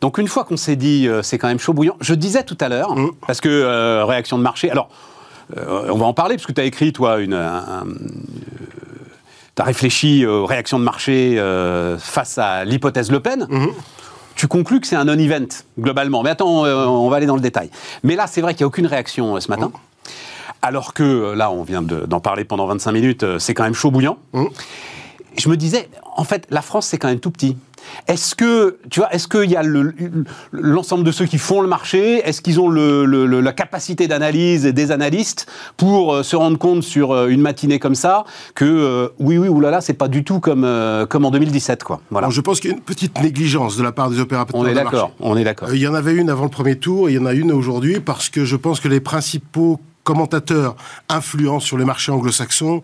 [0.00, 2.58] Donc, une fois qu'on s'est dit, euh, c'est quand même chaud bouillant, je disais tout
[2.60, 3.10] à l'heure, mm.
[3.26, 4.70] parce que euh, réaction de marché.
[4.70, 4.88] Alors,
[5.56, 7.40] on va en parler, parce que tu as écrit, toi, une.
[9.56, 11.42] tu as réfléchi aux réactions de marché
[11.98, 13.46] face à l'hypothèse Le Pen.
[13.50, 13.70] Mm-hmm.
[14.34, 15.46] tu conclus que c'est un non-event,
[15.78, 16.22] globalement.
[16.22, 17.70] Mais attends, on va aller dans le détail.
[18.02, 19.68] Mais là, c'est vrai qu'il n'y a aucune réaction ce matin.
[19.68, 19.78] Mm.
[20.62, 23.74] Alors que, euh, là, on vient d'en parler pendant 25 minutes, euh, c'est quand même
[23.74, 24.18] chaud bouillant.
[24.32, 24.44] Mmh.
[25.36, 27.56] Je me disais, en fait, la France, c'est quand même tout petit.
[28.06, 29.62] Est-ce que, tu vois, est-ce qu'il y a
[30.52, 35.46] l'ensemble de ceux qui font le marché Est-ce qu'ils ont la capacité d'analyse des analystes
[35.76, 39.94] pour euh, se rendre compte sur une matinée comme ça que oui, oui, oulala, c'est
[39.94, 40.66] pas du tout comme,
[41.08, 42.00] comme en 2017, quoi.
[42.10, 42.28] Voilà.
[42.30, 44.58] je pense qu'il y a une petite négligence de la part des opérateurs.
[44.58, 45.12] On est d'accord.
[45.20, 45.72] On est d'accord.
[45.72, 47.52] il y en avait une avant le premier tour, et il y en a une
[47.52, 50.76] aujourd'hui parce que je pense que les principaux commentateurs
[51.08, 52.82] influents sur les marchés anglo-saxons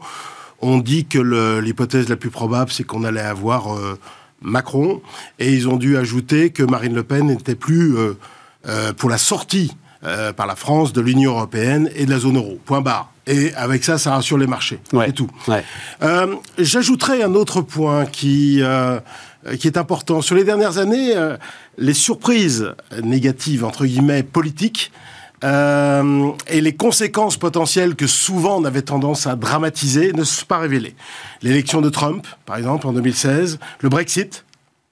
[0.61, 1.19] ont dit que
[1.61, 3.99] l'hypothèse la plus probable, c'est qu'on allait avoir euh,
[4.45, 5.01] Macron,
[5.39, 8.17] et ils ont dû ajouter que Marine Le Pen n'était plus euh,
[8.69, 9.73] euh, pour la sortie
[10.37, 12.59] par la France de l'Union européenne et de la zone euro.
[12.67, 13.11] Point barre.
[13.27, 14.79] Et avec ça, ça rassure les marchés.
[14.93, 15.09] Ouais.
[15.09, 15.31] Et tout.
[15.49, 15.65] Ouais.
[16.59, 18.61] J'ajouterai un autre point qui,
[19.59, 20.21] qui est important.
[20.21, 21.15] Sur les dernières années,
[21.79, 24.93] les surprises négatives, entre guillemets, politiques,
[25.45, 30.47] euh, et les conséquences potentielles que souvent on avait tendance à dramatiser ne se sont
[30.47, 30.95] pas révélées.
[31.43, 34.45] L'élection de Trump, par exemple, en 2016, le Brexit,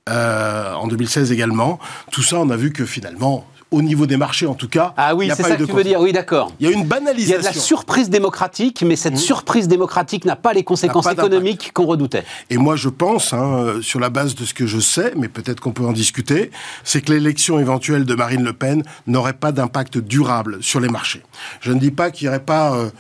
[0.09, 1.79] euh, en 2016 également,
[2.11, 4.95] tout ça, on a vu que finalement, au niveau des marchés en tout cas.
[4.97, 6.53] Ah oui, c'est ça que tu veux dire, oui d'accord.
[6.61, 7.41] Il y a une banalisation.
[7.41, 9.19] Il y a de la surprise démocratique, mais cette mmh.
[9.19, 12.25] surprise démocratique n'a pas les conséquences économiques qu'on redoutait.
[12.51, 15.61] Et moi je pense, hein, sur la base de ce que je sais, mais peut-être
[15.61, 16.51] qu'on peut en discuter,
[16.85, 21.23] c'est que l'élection éventuelle de Marine Le Pen n'aurait pas d'impact durable sur les marchés.
[21.61, 22.75] Je ne dis pas qu'il n'y aurait pas...
[22.75, 22.91] Euh,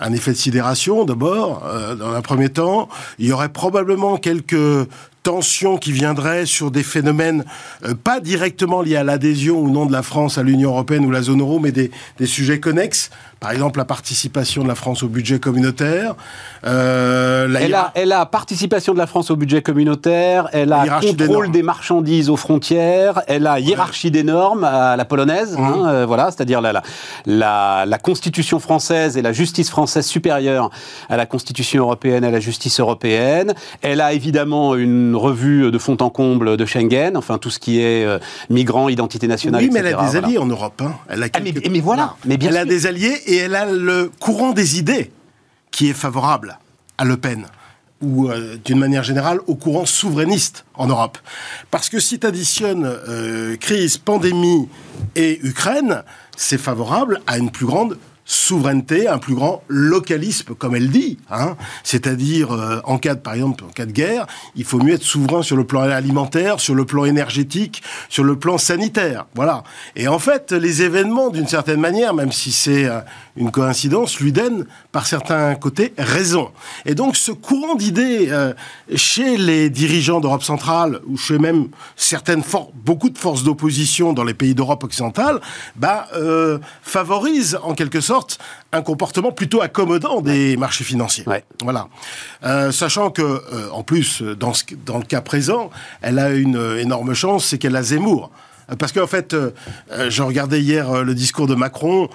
[0.00, 1.62] un effet de sidération d'abord,
[1.96, 2.88] dans un premier temps.
[3.20, 4.88] Il y aurait probablement quelques
[5.22, 7.44] tensions qui viendraient sur des phénomènes
[8.04, 11.22] pas directement liés à l'adhésion ou non de la France à l'Union européenne ou la
[11.22, 13.10] zone euro, mais des, des sujets connexes.
[13.42, 16.14] Par exemple, la participation de la France au budget communautaire.
[16.64, 21.00] Euh, la elle, a, elle a participation de la France au budget communautaire, elle a
[21.00, 25.86] contrôle des, marchandises aux frontières, elle a hiérarchie des normes à la polonaise, hein, mmh.
[25.86, 26.82] euh, voilà, c'est-à-dire la,
[27.26, 30.70] la, la, constitution française et la justice française supérieure
[31.08, 33.54] à la constitution européenne et à la justice européenne.
[33.80, 37.80] Elle a évidemment une revue de fond en comble de Schengen, enfin tout ce qui
[37.80, 40.80] est euh, migrants, identité nationale, oui, mais elle a des alliés en Europe.
[40.80, 40.94] Hein.
[41.08, 44.10] Elle a ah, mais, voilà, mais bien elle a des alliés et elle a le
[44.20, 45.10] courant des idées
[45.70, 46.58] qui est favorable
[46.98, 47.46] à Le Pen
[48.02, 51.18] ou euh, d'une manière générale au courant souverainiste en Europe.
[51.70, 54.68] Parce que si tu additionnes euh, crise, pandémie
[55.14, 56.02] et Ukraine,
[56.36, 57.98] c'est favorable à une plus grande
[58.32, 61.18] souveraineté, un plus grand localisme, comme elle dit.
[61.30, 61.56] Hein.
[61.84, 65.02] C'est-à-dire, euh, en cas de, par exemple, en cas de guerre, il faut mieux être
[65.02, 69.26] souverain sur le plan alimentaire, sur le plan énergétique, sur le plan sanitaire.
[69.34, 69.64] Voilà.
[69.96, 73.00] Et en fait, les événements, d'une certaine manière, même si c'est euh,
[73.36, 76.50] une coïncidence, lui donnent, par certains côtés, raison.
[76.84, 78.52] Et donc, ce courant d'idées euh,
[78.94, 82.42] chez les dirigeants d'Europe centrale, ou chez même certaines
[82.74, 85.40] beaucoup de forces d'opposition dans les pays d'Europe occidentale,
[85.76, 86.08] bah,
[86.82, 88.38] favorise en quelque sorte
[88.72, 91.24] un comportement plutôt accommodant des marchés financiers.
[91.62, 91.88] Voilà.
[92.44, 94.52] Euh, sachant que, euh, en plus, dans,
[94.86, 98.30] dans le cas présent, elle a une énorme chance, c'est qu'elle a Zemmour.
[98.78, 99.50] Parce qu'en fait, euh,
[100.08, 102.08] je regardais hier le discours de Macron,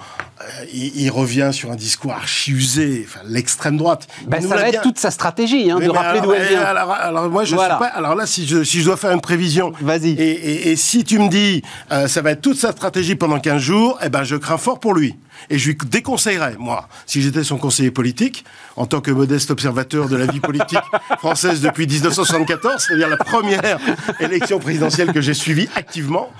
[0.72, 4.06] il, revient sur un discours archi usé, enfin, l'extrême droite.
[4.26, 6.62] Ben, ça va être toute sa stratégie, hein, de rappeler d'où elle vient.
[6.62, 7.90] Alors, moi, je sais pas.
[7.94, 10.10] Alors là, si je, si je dois faire une prévision, vas-y.
[10.10, 11.62] Et, et, si tu me dis,
[12.06, 14.94] ça va être toute sa stratégie pendant 15 jours, eh ben, je crains fort pour
[14.94, 15.16] lui.
[15.50, 18.44] Et je lui déconseillerais, moi, si j'étais son conseiller politique,
[18.76, 20.78] en tant que modeste observateur de la vie politique
[21.18, 23.78] française depuis 1974, c'est-à-dire la première
[24.20, 26.30] élection présidentielle que j'ai suivie activement,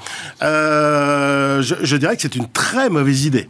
[0.43, 3.49] euh, je, dirais que c'est une très mauvaise idée.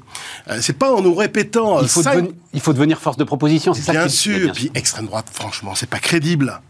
[0.51, 1.81] Euh, c'est pas en nous répétant...
[1.83, 4.71] Il faut, devenir, il faut devenir force de proposition, c'est ça Bien sûr, et puis
[4.75, 6.61] extrême droite, franchement, c'est pas crédible.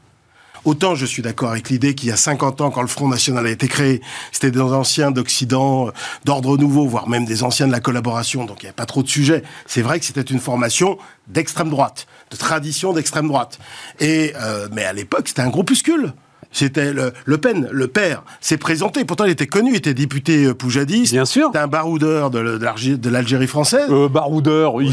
[0.64, 3.46] Autant je suis d'accord avec l'idée qu'il y a 50 ans, quand le Front National
[3.46, 5.90] a été créé, c'était des anciens d'Occident, euh,
[6.24, 9.02] d'ordre nouveau, voire même des anciens de la collaboration, donc il n'y avait pas trop
[9.02, 9.42] de sujets.
[9.66, 13.58] C'est vrai que c'était une formation d'extrême droite, de tradition d'extrême droite.
[14.00, 16.12] Et euh, mais à l'époque, c'était un groupuscule.
[16.58, 19.04] C'était le, le, Pen, le père, s'est présenté.
[19.04, 21.12] Pourtant, il était connu, il était député euh, poujadiste.
[21.12, 21.46] Bien sûr.
[21.46, 23.88] C'était un baroudeur de, l'Algérie française.
[23.90, 24.92] Euh, baroudeur, il,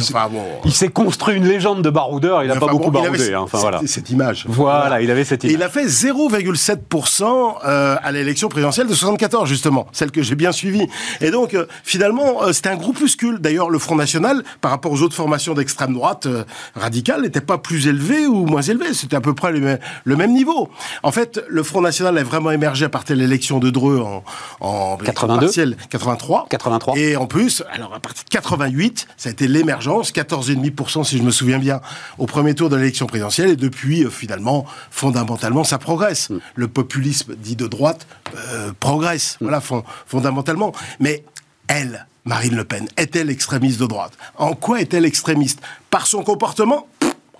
[0.64, 2.44] il s'est construit une légende de baroudeur.
[2.44, 3.34] Il n'a pas beaucoup baroudé.
[3.34, 3.82] Hein, enfin, voilà.
[3.88, 4.46] Cette image.
[4.48, 5.54] Voilà, il avait cette image.
[5.54, 10.36] Et il a fait 0,7% euh, à l'élection présidentielle de 74, justement, celle que j'ai
[10.36, 10.88] bien suivie.
[11.20, 13.40] Et donc, euh, finalement, c'était un groupuscule.
[13.40, 16.28] D'ailleurs, le Front National, par rapport aux autres formations d'extrême droite
[16.76, 18.94] radicale, n'était pas plus élevé ou moins élevé.
[18.94, 20.70] C'était à peu près le, le même niveau.
[21.02, 24.24] En fait, le Front National a vraiment émergé à partir de l'élection de Dreux en,
[24.60, 26.48] en 82, 83.
[26.50, 26.98] 83.
[26.98, 31.24] Et en plus, alors à partir de 88, ça a été l'émergence, 14,5% si je
[31.24, 31.80] me souviens bien,
[32.18, 33.52] au premier tour de l'élection présidentielle.
[33.52, 36.30] Et depuis, euh, finalement, fondamentalement, ça progresse.
[36.30, 36.40] Mm.
[36.56, 39.46] Le populisme dit de droite euh, progresse, mm.
[39.46, 39.62] voilà,
[40.06, 40.74] fondamentalement.
[41.00, 41.24] Mais
[41.68, 44.14] elle, Marine Le Pen, est-elle extrémiste de droite?
[44.36, 45.62] En quoi est-elle extrémiste?
[45.90, 46.88] Par son comportement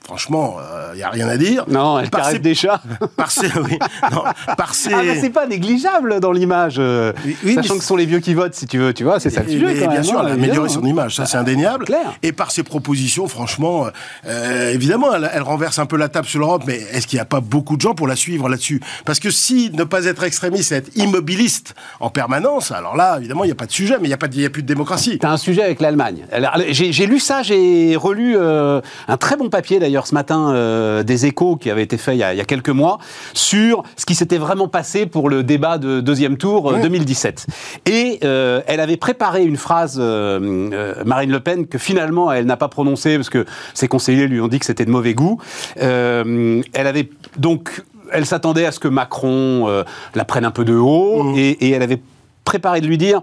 [0.06, 1.66] Franchement, il euh, n'y a rien à dire.
[1.68, 2.80] Non, elle par des chats.
[3.18, 3.32] Par
[3.64, 3.80] oui.
[4.12, 4.24] Non,
[4.56, 6.76] par Ah, c'est pas négligeable dans l'image.
[6.78, 7.12] Euh,
[7.44, 9.32] oui, sachant que ce sont les vieux qui votent, si tu veux, tu vois, c'est
[9.32, 9.88] ça le sujet.
[9.88, 11.86] bien sûr, elle a amélioré son image, ça bah, c'est indéniable.
[12.22, 13.88] Et par ses propositions, franchement,
[14.28, 17.26] euh, évidemment, elle, renverse un peu la table sur l'Europe, mais est-ce qu'il n'y a
[17.26, 18.82] pas beaucoup de gens pour la suivre là-dessus?
[19.06, 23.44] Parce que si ne pas être extrémiste, c'est être immobiliste en permanence, alors là, évidemment,
[23.44, 25.18] il n'y a pas de sujet, mais il n'y a, pas a plus de démocratie.
[25.18, 26.28] Tu as un sujet avec l'Allemagne.
[26.70, 31.56] J'ai lu ça, j'ai relu un très bon papier d'ailleurs ce matin euh, des échos
[31.56, 32.98] qui avait été fait il y, a, quelques mois
[33.34, 37.46] sur ce qui s'était vraiment passé pour le débat de deuxième tour 2017.
[37.48, 42.58] Euh, Et euh, elle avait préparé une phrase, Marine Le Pen, que finalement elle n'a
[42.58, 45.40] pas prononcée parce que ses conseillers lui ont dit que c'était de mauvais goût.
[45.76, 51.24] elle avait donc elle s'attendait à ce que Macron la prenne un peu de haut
[51.24, 51.38] mmh.
[51.38, 52.02] et, et, elle avait
[52.46, 53.22] préparé de lui dire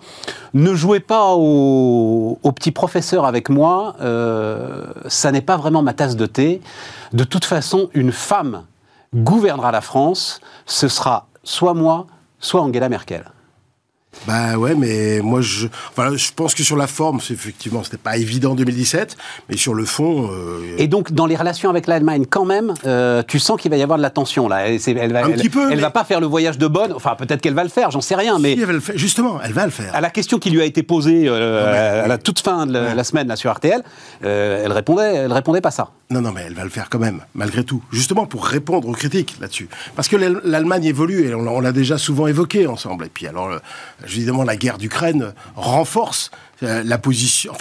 [0.52, 6.16] ne jouez pas au, petit professeur avec moi, euh, ça n'est pas vraiment ma tasse
[6.16, 6.60] de thé.
[7.14, 8.64] De toute façon, une femme
[9.14, 12.06] gouvernera la France, ce sera soit moi,
[12.38, 13.31] soit Angela Merkel.
[14.26, 18.16] Bah ouais, mais moi je, voilà, je pense que sur la forme, effectivement, c'était pas
[18.18, 19.16] évident en 2017,
[19.48, 20.30] mais sur le fond.
[20.30, 23.76] Euh, Et donc dans les relations avec l'Allemagne, quand même, euh, tu sens qu'il va
[23.78, 24.68] y avoir de la tension là.
[24.68, 26.92] Elle, elle va, Un petit peu, elle mais- va pas faire le voyage de Bonn.
[26.94, 28.38] Enfin, peut-être qu'elle va le faire, j'en sais rien.
[28.38, 28.96] Mais si, elle va le faire.
[28.98, 29.94] justement, elle va le faire.
[29.94, 32.04] à la question qui lui a été posée euh, Ouais.
[32.04, 33.82] à la toute fin de la, la semaine là, sur RTL,
[34.22, 35.88] elle répondait, elle répondait pas ça.
[36.12, 37.82] Non, non, mais elle va le faire quand même, malgré tout.
[37.90, 39.68] Justement pour répondre aux critiques là-dessus.
[39.96, 43.06] Parce que l'Al- l'Allemagne évolue, et on l'a- déjà souvent évoqué ensemble.
[43.06, 43.58] Et puis alors, euh,
[44.04, 46.30] évidemment, la guerre d'Ukraine renforce
[46.62, 47.52] euh, la position,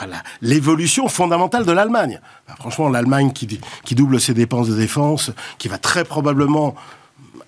[0.41, 2.19] l'évolution fondamentale de l'Allemagne.
[2.45, 3.47] Enfin, franchement, l'Allemagne qui,
[3.95, 6.75] double ses dépenses de défense, qui va très probablement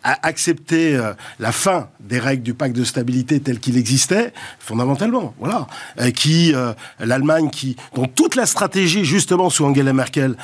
[0.03, 5.67] accepter euh, la fin des règles du pacte de stabilité tel qu'il existait, fondamentalement, voilà,
[5.99, 10.35] Euh, qui euh, l'Allemagne qui dont toute la stratégie justement sous Angela Merkel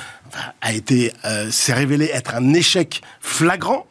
[0.60, 1.12] a été
[1.50, 3.86] s'est révélée être un échec flagrant.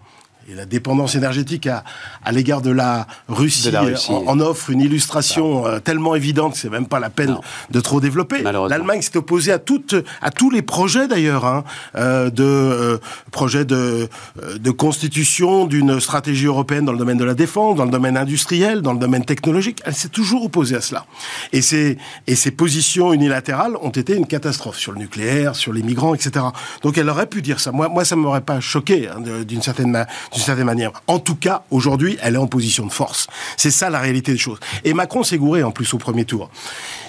[0.52, 1.84] Et la dépendance énergétique à,
[2.24, 4.12] à l'égard de la Russie, De la Russie.
[4.12, 7.32] euh, en, en offre une illustration euh, tellement évidente que c'est même pas la peine
[7.34, 7.42] Non.
[7.70, 8.42] de trop développer.
[8.42, 11.64] L'Allemagne s'est opposée à toutes, à tous les projets d'ailleurs, hein,
[11.96, 12.98] euh, de euh,
[13.32, 14.10] projets de,
[14.58, 18.82] de constitution d'une stratégie européenne dans le domaine de la défense, dans le domaine industriel,
[18.82, 19.82] dans le domaine technologique.
[19.86, 21.06] Elle s'est toujours opposée à cela.
[21.54, 25.84] Et ces, et ces positions unilatérales ont été une catastrophe sur le nucléaire, sur les
[25.84, 26.44] migrants, etc.
[26.82, 27.72] Donc elle aurait pu dire ça.
[27.72, 30.08] Moi, moi ça m'aurait pas choqué hein, d'une certaine, ma-
[30.40, 30.92] d'une certaine manière.
[31.08, 33.28] En tout cas, aujourd'hui, elle est en position de force.
[33.58, 34.60] C'est ça la réalité des choses.
[34.86, 36.50] Et Macron s'est gouré en plus au premier tour.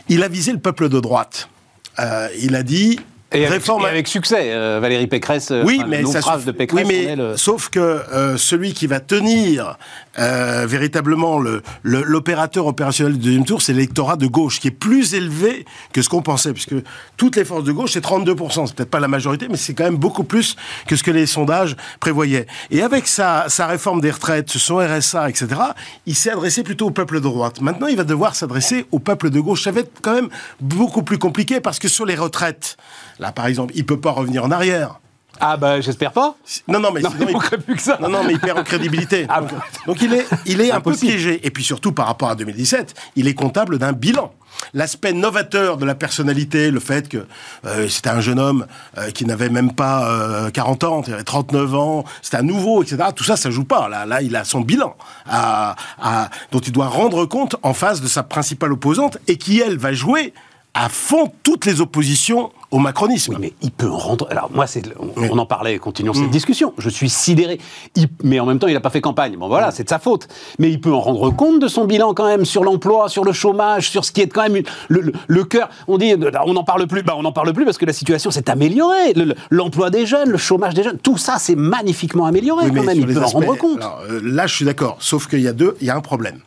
[0.08, 1.48] Il a visé le peuple de droite.
[2.00, 2.98] Euh, il a dit
[3.32, 3.84] Et avec, réforme.
[3.84, 5.52] et avec succès, euh, Valérie Pécresse.
[5.64, 6.84] Oui, enfin, mais ça suff- de Pécresse.
[6.84, 9.78] oui, mais le- sauf que euh, celui qui va tenir
[10.18, 14.72] euh, véritablement le- le- l'opérateur opérationnel du deuxième tour, c'est l'électorat de gauche, qui est
[14.72, 16.74] plus élevé que ce qu'on pensait, puisque
[17.16, 18.66] toutes les forces de gauche, c'est 32%.
[18.66, 21.26] C'est peut-être pas la majorité, mais c'est quand même beaucoup plus que ce que les
[21.26, 22.46] sondages prévoyaient.
[22.70, 25.48] Et avec sa, sa réforme des retraites, son RSA, etc.,
[26.06, 27.60] il s'est adressé plutôt au peuple de droite.
[27.60, 29.62] Maintenant, il va devoir s'adresser au peuple de gauche.
[29.62, 30.28] Ça va être quand même
[30.60, 32.76] beaucoup plus compliqué, parce que sur les retraites,
[33.18, 34.98] là, par exemple, il peut pas revenir en arrière.
[35.40, 36.34] Ah bah j'espère pas.
[36.68, 37.98] Non, non, mais Non, sinon, il manquerait plus que ça.
[38.00, 39.26] Non, non, mais il perd en crédibilité.
[39.28, 39.64] Ah, donc, bah.
[39.86, 41.40] donc il est, il est un peu piégé.
[41.46, 44.32] Et puis surtout, par rapport à 2017, il est comptable d'un bilan.
[44.74, 47.24] L'aspect novateur de la personnalité, le fait que
[47.64, 48.66] euh, c'était un jeune homme
[48.98, 52.82] euh, qui n'avait même pas euh, 40 ans, il avait 39 ans, c'était un nouveau,
[52.82, 52.98] etc.
[53.16, 53.88] Tout ça, ça joue pas.
[53.88, 54.94] Là, là, il a son bilan
[55.26, 59.60] à, à- dont il doit rendre compte en face de sa principale opposante et qui,
[59.60, 60.34] elle, va jouer
[60.74, 63.32] à fond toutes les oppositions au macronisme.
[63.34, 64.28] Oui, mais il peut en rendre.
[64.30, 65.28] Alors, moi, c'est, on, Oui.
[65.32, 66.22] on en parlait, continuons Mm.
[66.22, 66.72] cette discussion.
[66.78, 67.58] Je suis sidéré.
[67.96, 69.36] Il- mais en même temps, il n'a pas fait campagne.
[69.36, 69.48] Bon, Mm.
[69.48, 70.28] voilà, c'est de sa faute.
[70.60, 73.32] Mais il peut en rendre compte de son bilan, quand même, sur l'emploi, sur le
[73.32, 75.68] chômage, sur ce qui est quand même une- le, le- le cœur.
[75.88, 76.14] On dit,
[76.46, 77.02] on n'en parle plus.
[77.02, 79.14] Bah, on n'en parle plus parce que la situation s'est améliorée.
[79.14, 82.76] Le- le- l'emploi des jeunes, le chômage des jeunes, tout ça, c'est magnifiququement amélioré, Oui,
[82.76, 82.96] quand même.
[83.00, 83.78] Il peut en rendre compte.
[83.78, 84.96] alors, euh, là, je suis d'accord.
[85.00, 86.38] Sauf qu'il y a deux, il y a un problème.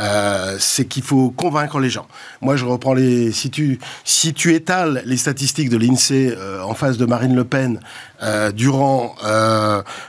[0.00, 2.06] Euh, c'est qu'il faut convaincre les gens.
[2.40, 3.30] Moi, je reprends les.
[3.30, 7.44] Si tu, si tu étales les statistiques de l'INSEE euh, en face de Marine Le
[7.44, 7.78] Pen
[8.22, 9.14] euh, durant,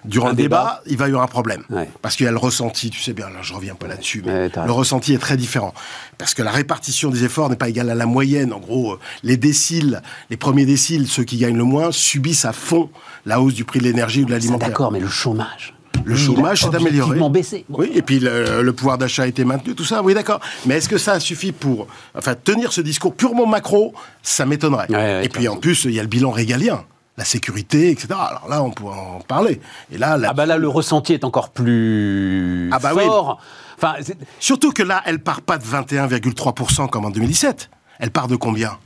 [0.06, 0.82] durant Un le débat, débat.
[0.88, 1.64] il va y avoir un problème.
[1.70, 1.90] Ouais.
[2.02, 4.34] Parce qu'il y a le ressenti, tu sais bien, là, je reviens pas là-dessus, mais
[4.34, 5.74] Ouais, le ressenti est très différent.
[6.18, 8.54] Parce que la répartition des efforts n'est pas égale à la moyenne.
[8.54, 12.90] En gros, les déciles, les premiers déciles, ceux qui gagnent le moins, subissent à fond
[13.26, 14.70] la hausse du prix de l'énergie ou de l'alimentaire.
[14.70, 15.74] d'accord, mais le chômage.
[16.06, 17.18] Le chômage s'est amélioré.
[17.30, 17.66] baissé.
[17.70, 17.80] Bon.
[17.80, 20.40] Oui, et puis le, le pouvoir d'achat a été maintenu, tout ça, oui, d'accord.
[20.66, 23.94] Mais est-ce que ça suffit pour enfin, tenir ce discours purement macro?
[24.22, 24.88] Ça m'étonnerait.
[24.90, 26.84] Ouais, ouais, et puis en plus, il y a le bilan régalien,
[27.18, 28.08] la sécurité, etc.
[28.12, 29.62] Alors là, on pourrait en parler.
[29.94, 33.04] Et là, Ah bah là, le ressenti est encore plus Ah bah oui.
[33.04, 33.40] fort.
[33.78, 33.96] Enfin,
[34.40, 37.70] surtout que là, elle part pas de 21,3% comme en 2017.
[38.00, 38.78] Elle part de combien?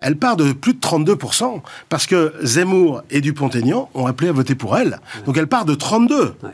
[0.00, 4.54] Elle part de plus de 32%, parce que Zemmour et Dupont-Aignan ont appelé à voter
[4.54, 4.98] pour elle.
[5.26, 6.10] Donc elle part de 32%.
[6.42, 6.50] Ouais.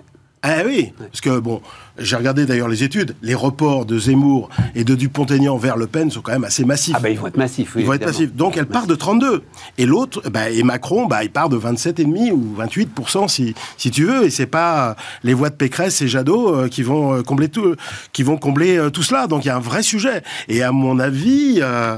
[0.48, 1.61] Ah oui, parce que bon,
[1.98, 6.09] j'ai regardé d'ailleurs les études, les reports de Zemmour et de Dupont-Aignan vers Le Pen
[6.09, 6.94] sont quand même assez massifs.
[6.96, 7.74] ah bah ils vont être massifs.
[7.74, 8.32] Oui, Ils vont être massifs.
[8.32, 9.42] Donc elle part de 32.
[9.78, 14.04] Et l'autre, bah, et Macron, bah, il part de 27,5% ou 28% si, si tu
[14.04, 14.24] veux.
[14.24, 17.48] Et c'est pas euh, les voix de Pécresse et Jadot euh, qui vont euh, combler
[17.48, 17.74] tout,
[18.12, 19.26] qui vont combler euh, tout cela.
[19.26, 20.22] Donc il y a un vrai sujet.
[20.48, 21.96] Et à mon avis, euh,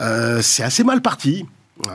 [0.00, 1.46] euh, c'est assez mal parti.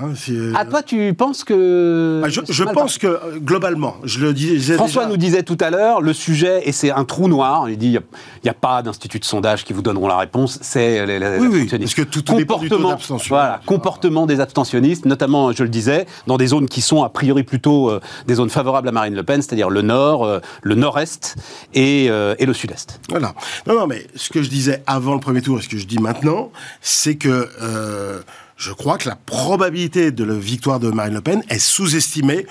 [0.01, 0.13] Hein,
[0.55, 2.21] Ah, toi, tu penses que.
[2.23, 4.75] Bah, je pense que euh, globalement, je le disais.
[4.75, 7.77] François déjà- nous disait tout à l'heure, le sujet, et c'est un trou noir, il
[7.77, 8.01] dit, il
[8.43, 11.67] n'y a, pas d'institut de sondage qui vous donneront la réponse, c'est les, les Oui,
[11.69, 13.19] parce que tout- tout dépend du taux Comportement-.
[13.29, 17.43] Voilà, comportement des abstentionnistes, notamment, je le disais, dans des zones qui sont a priori
[17.43, 21.35] plutôt euh, des zones favorables à Marine Le Pen, c'est-à-dire le nord, euh, le nord-est
[21.73, 22.99] et, euh, et le sud-est.
[23.09, 23.33] Voilà.
[23.67, 25.85] Non, non, mais ce que je disais avant le premier tour et ce que je
[25.87, 28.21] dis maintenant, c'est que euh,
[28.63, 32.45] je crois que la probabilité de la victoire de Marine Le Pen est sous-estimée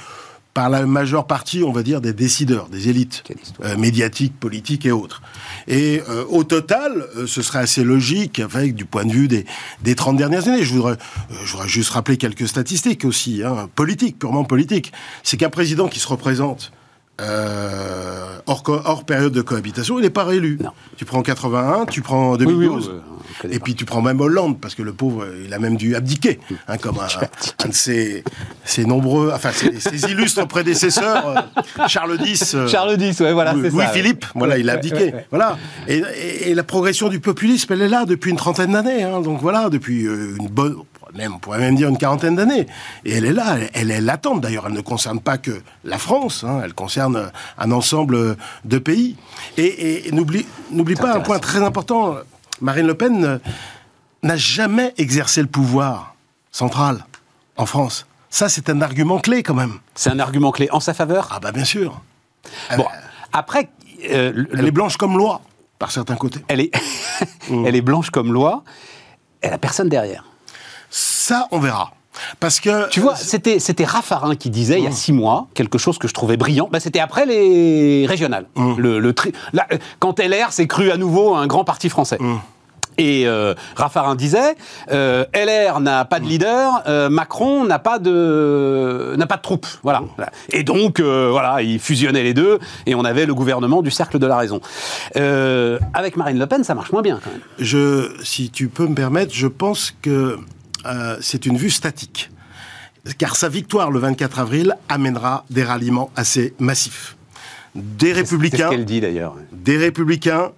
[0.52, 3.24] par la majeure partie, on va dire, des décideurs, des élites
[3.64, 5.22] euh, médiatiques, politiques et autres.
[5.66, 9.46] Et euh, au total, euh, ce serait assez logique avec du point de vue des,
[9.80, 10.62] des 30 dernières années.
[10.62, 10.98] Je voudrais,
[11.42, 14.92] je voudrais juste rappeler quelques statistiques aussi, hein, politiques, purement politiques.
[15.22, 16.72] C'est qu'un président qui se représente
[17.20, 20.58] euh, hors, hors, période de cohabitation, il n'est pas réélu.
[20.96, 22.90] Tu prends 81, tu prends 2012,
[23.50, 26.40] et puis tu prends même Hollande, parce que le pauvre, il a même dû abdiquer,
[26.68, 28.24] hein, comme un, de ses,
[28.64, 32.54] ses, nombreux, enfin ses, illustres prédécesseurs, euh, Charles X.
[32.54, 35.58] Euh, Charles X, ouais, voilà, c'est Louis Philippe, voilà, il a abdiqué, voilà.
[35.88, 36.02] Et,
[36.44, 39.68] et, la progression du populisme, elle est là depuis une trentaine d'années, hein, donc voilà,
[39.68, 40.76] depuis une bonne,
[41.14, 42.66] même, on pourrait même dire une quarantaine d'années.
[43.04, 44.64] Et elle est là, elle, est latente d'ailleurs.
[44.66, 49.16] Elle ne concerne pas que la France, hein, elle concerne un ensemble de pays.
[49.56, 50.46] Et, n'oublie,
[50.94, 52.16] pas un point très important.
[52.60, 53.40] Marine Le Pen
[54.22, 56.14] n'a jamais exercé le pouvoir
[56.50, 57.04] central
[57.56, 58.06] en France.
[58.30, 59.78] Ça, c'est un argument clé quand même.
[59.94, 61.28] C'est un argument clé en sa faveur?
[61.32, 62.00] Ah bah bien sûr.
[62.76, 62.86] Bon,
[63.32, 63.68] après...
[64.10, 65.42] Euh, elle est blanche comme loi,
[65.78, 66.40] par certains côtés.
[66.48, 66.72] Elle est,
[67.50, 68.64] elle est blanche comme loi.
[69.40, 70.24] Elle a personne derrière.
[70.92, 71.92] Ça, on verra.
[72.38, 72.88] Parce que.
[72.90, 74.92] Tu vois, c'était, c'était Raffarin qui disait il y a mmh.
[74.92, 76.68] six mois quelque chose que je trouvais brillant.
[76.70, 78.46] Bah, c'était après les régionales.
[78.54, 78.74] Mmh.
[78.76, 79.32] Le, le tri...
[79.98, 82.18] quand LR s'est cru à nouveau un grand parti français.
[82.20, 82.36] Mmh.
[82.98, 84.54] Et euh, Raffarin disait,
[84.90, 89.66] euh, LR n'a pas de leader, euh, Macron n'a pas de n'a pas de troupes,
[89.82, 90.02] voilà.
[90.50, 94.18] Et donc euh, voilà, il fusionnait les deux et on avait le gouvernement du cercle
[94.18, 94.60] de la raison.
[95.16, 97.40] Euh, avec Marine Le Pen, ça marche moins bien quand même.
[97.58, 100.38] Je, si tu peux me permettre, je pense que
[100.86, 102.30] euh, c'est une vue statique.
[103.18, 107.16] Car sa victoire le 24 avril amènera des ralliements assez massifs.
[107.74, 108.70] Des républicains.
[108.70, 109.34] qu'elle dit d'ailleurs.
[109.50, 110.52] Des républicains,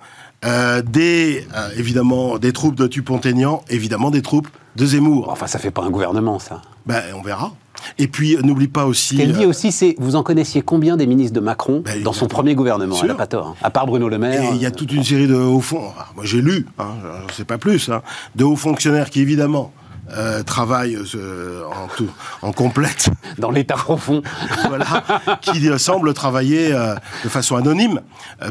[0.44, 5.28] euh, des, euh, évidemment, des troupes de Dupont-Aignan, évidemment des troupes de Zemmour.
[5.30, 6.60] Enfin, ça fait pas un gouvernement, ça.
[6.86, 7.52] Ben, on verra.
[7.98, 9.16] Et puis, n'oublie pas aussi.
[9.16, 12.12] Ce qu'elle dit aussi, c'est vous en connaissiez combien des ministres de Macron ben, dans
[12.12, 13.48] son premier gouvernement Elle n'a pas tort.
[13.48, 13.56] Hein.
[13.62, 14.50] À part Bruno Le Maire.
[14.54, 15.92] Il y a toute une série de hauts fonds.
[16.14, 16.88] moi, j'ai lu, hein,
[17.22, 18.02] je ne sais pas plus, hein,
[18.34, 19.72] de hauts fonctionnaires qui, évidemment,
[20.12, 22.10] euh, travaille euh, en, tout,
[22.42, 23.08] en complète.
[23.38, 24.22] Dans l'état profond.
[24.68, 25.02] voilà,
[25.40, 28.00] qui euh, semble travailler de façon anonyme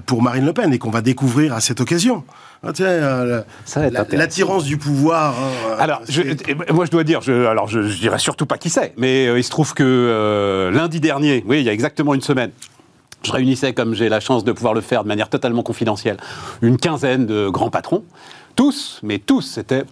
[0.06, 2.24] pour Marine Le Pen et qu'on va découvrir à cette occasion.
[2.66, 2.72] Ah,
[4.12, 5.36] l'attirance du pouvoir.
[5.38, 6.22] Hein, alors, je,
[6.72, 9.44] moi, je dois dire, je, alors je, je dirais surtout pas qui c'est, mais il
[9.44, 12.52] se trouve que lundi dernier, oui, il y a exactement une semaine,
[13.24, 16.18] je réunissais, comme j'ai la chance de pouvoir le faire de manière totalement confidentielle,
[16.62, 18.04] une quinzaine de grands patrons.
[18.56, 19.84] Tous, mais tous, c'était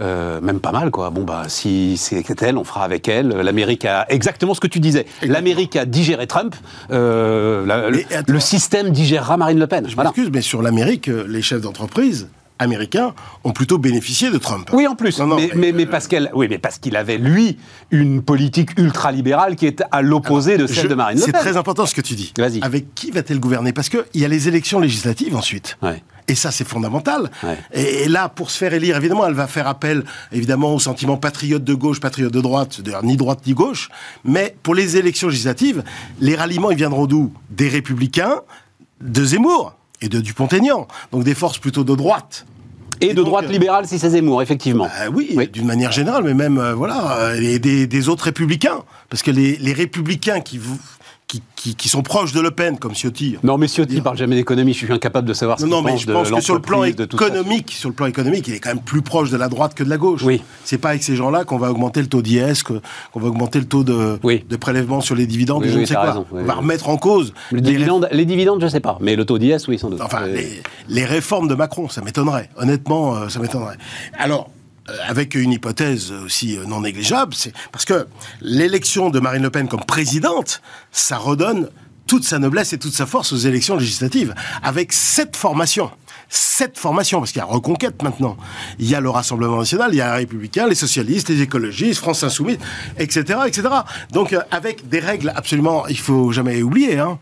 [0.00, 1.10] euh, même pas mal, quoi.
[1.10, 3.28] Bon, bah, si c'est elle, on fera avec elle.
[3.28, 5.06] L'Amérique a exactement ce que tu disais.
[5.22, 6.56] L'Amérique a digéré Trump.
[6.90, 7.90] Euh,
[8.26, 9.88] le, système digérera Marine Le Pen.
[9.88, 12.28] Je m'excuse, mais sur l'Amérique, euh, les chefs d'entreprise
[12.58, 14.70] américains ont plutôt bénéficié de Trump.
[14.72, 15.20] Oui, en plus.
[15.54, 17.58] mais, mais, parce qu'elle, oui, mais parce qu'il avait lui
[17.90, 21.32] une politique ultra-libérale qui est à l'opposé de celle de Marine Le Pen.
[21.34, 22.32] C'est très important ce que tu dis.
[22.36, 22.60] Vas-y.
[22.62, 23.72] Avec qui va-t-elle gouverner?
[23.72, 25.76] Parce qu'il y a les élections législatives ensuite.
[25.82, 26.02] Ouais.
[26.26, 27.30] Et ça, c'est fondamental.
[27.72, 31.64] Et, là, pour se faire élire, évidemment, elle va faire appel, évidemment, au sentiment patriote
[31.64, 33.90] de gauche, patriote de droite, d'ailleurs, ni droite ni gauche.
[34.24, 35.84] Mais pour les élections législatives,
[36.20, 37.32] les ralliements, ils viendront d'où?
[37.50, 38.40] Des républicains,
[39.02, 40.88] de Zemmour et de Dupont-Aignan.
[41.12, 42.46] Donc des forces plutôt de droite.
[43.00, 44.84] Et, de droite euh, libérale, si c'est Zemmour, effectivement.
[44.84, 48.82] Bah oui, d'une manière générale, mais même, euh, voilà, et des, des, autres républicains.
[49.10, 50.78] Parce que les, les républicains qui, vous,
[51.56, 53.36] qui, sont proches de Le Pen, comme Ciotti.
[53.42, 54.72] Non, mais Ciotti parle jamais d'économie.
[54.72, 55.82] Je suis incapable de savoir ce qu'il pense.
[55.82, 58.60] Non, mais je pense que sur le plan économique, sur le plan économique, il est
[58.60, 60.22] quand même plus proche de la droite que de la gauche.
[60.22, 60.42] Oui.
[60.64, 63.66] C'est pas avec ces gens-là qu'on va augmenter le taux d'IS, qu'on va augmenter le
[63.66, 65.64] taux de, de prélèvement sur les dividendes.
[65.64, 66.24] je ne sais quoi.
[66.32, 69.38] On va remettre en cause les, dividendes, les dividendes, je sais pas, mais le taux
[69.38, 70.00] d'IS, oui, sans doute.
[70.00, 72.50] Enfin, les, les, réformes de Macron, ça m'étonnerait.
[72.56, 73.76] Honnêtement, euh, ça m'étonnerait.
[74.18, 74.63] Alors, euh,
[75.06, 78.06] avec une hypothèse aussi euh, non négligeable, c'est parce que
[78.40, 80.60] l'élection de Marine Le Pen comme présidente,
[80.92, 81.70] ça redonne
[82.06, 85.90] toute sa noblesse et toute sa force aux élections législatives, avec cette formation.
[86.28, 88.36] Cette formation, parce qu'il y a reconquête maintenant.
[88.78, 92.00] Il y a le Rassemblement national, il y a les Républicains, les socialistes, les écologistes,
[92.00, 92.58] France Insoumise,
[92.98, 93.68] etc., etc.
[94.10, 97.18] Donc, euh, avec des règles absolument, il faut jamais oublier, hein,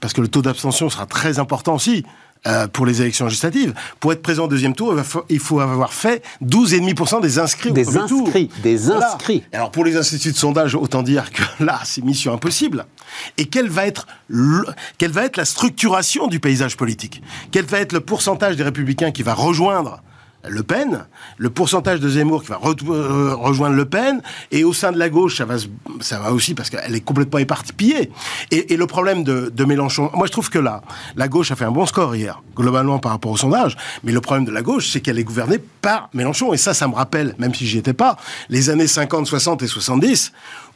[0.00, 2.04] parce que le taux d'abstention sera très important aussi.
[2.48, 3.72] Euh, pour les élections législatives.
[4.00, 4.96] Pour être présent au deuxième tour,
[5.28, 8.62] il faut avoir fait 12,5% des inscrits au des premier inscrits, tour.
[8.64, 9.44] Des inscrits.
[9.52, 12.84] Alors pour les instituts de sondage, autant dire que là, c'est mission impossible.
[13.38, 14.08] Et quelle va être
[14.98, 17.22] quelle va être la structuration du paysage politique?
[17.52, 20.02] Quel va être le pourcentage des républicains qui va rejoindre
[20.48, 21.04] le Pen,
[21.38, 25.08] le pourcentage de Zemmour qui va euh, rejoindre Le Pen, et au sein de la
[25.08, 25.56] gauche, ça va,
[26.00, 28.10] ça va aussi parce qu'elle est complètement éparpillée.
[28.50, 30.82] Et, et le problème de, de, Mélenchon, moi je trouve que là,
[31.16, 34.20] la gauche a fait un bon score hier, globalement par rapport au sondage, mais le
[34.20, 37.34] problème de la gauche, c'est qu'elle est gouvernée par Mélenchon, et ça, ça me rappelle,
[37.38, 38.16] même si j'y étais pas,
[38.48, 40.32] les années 50, 60 et 70,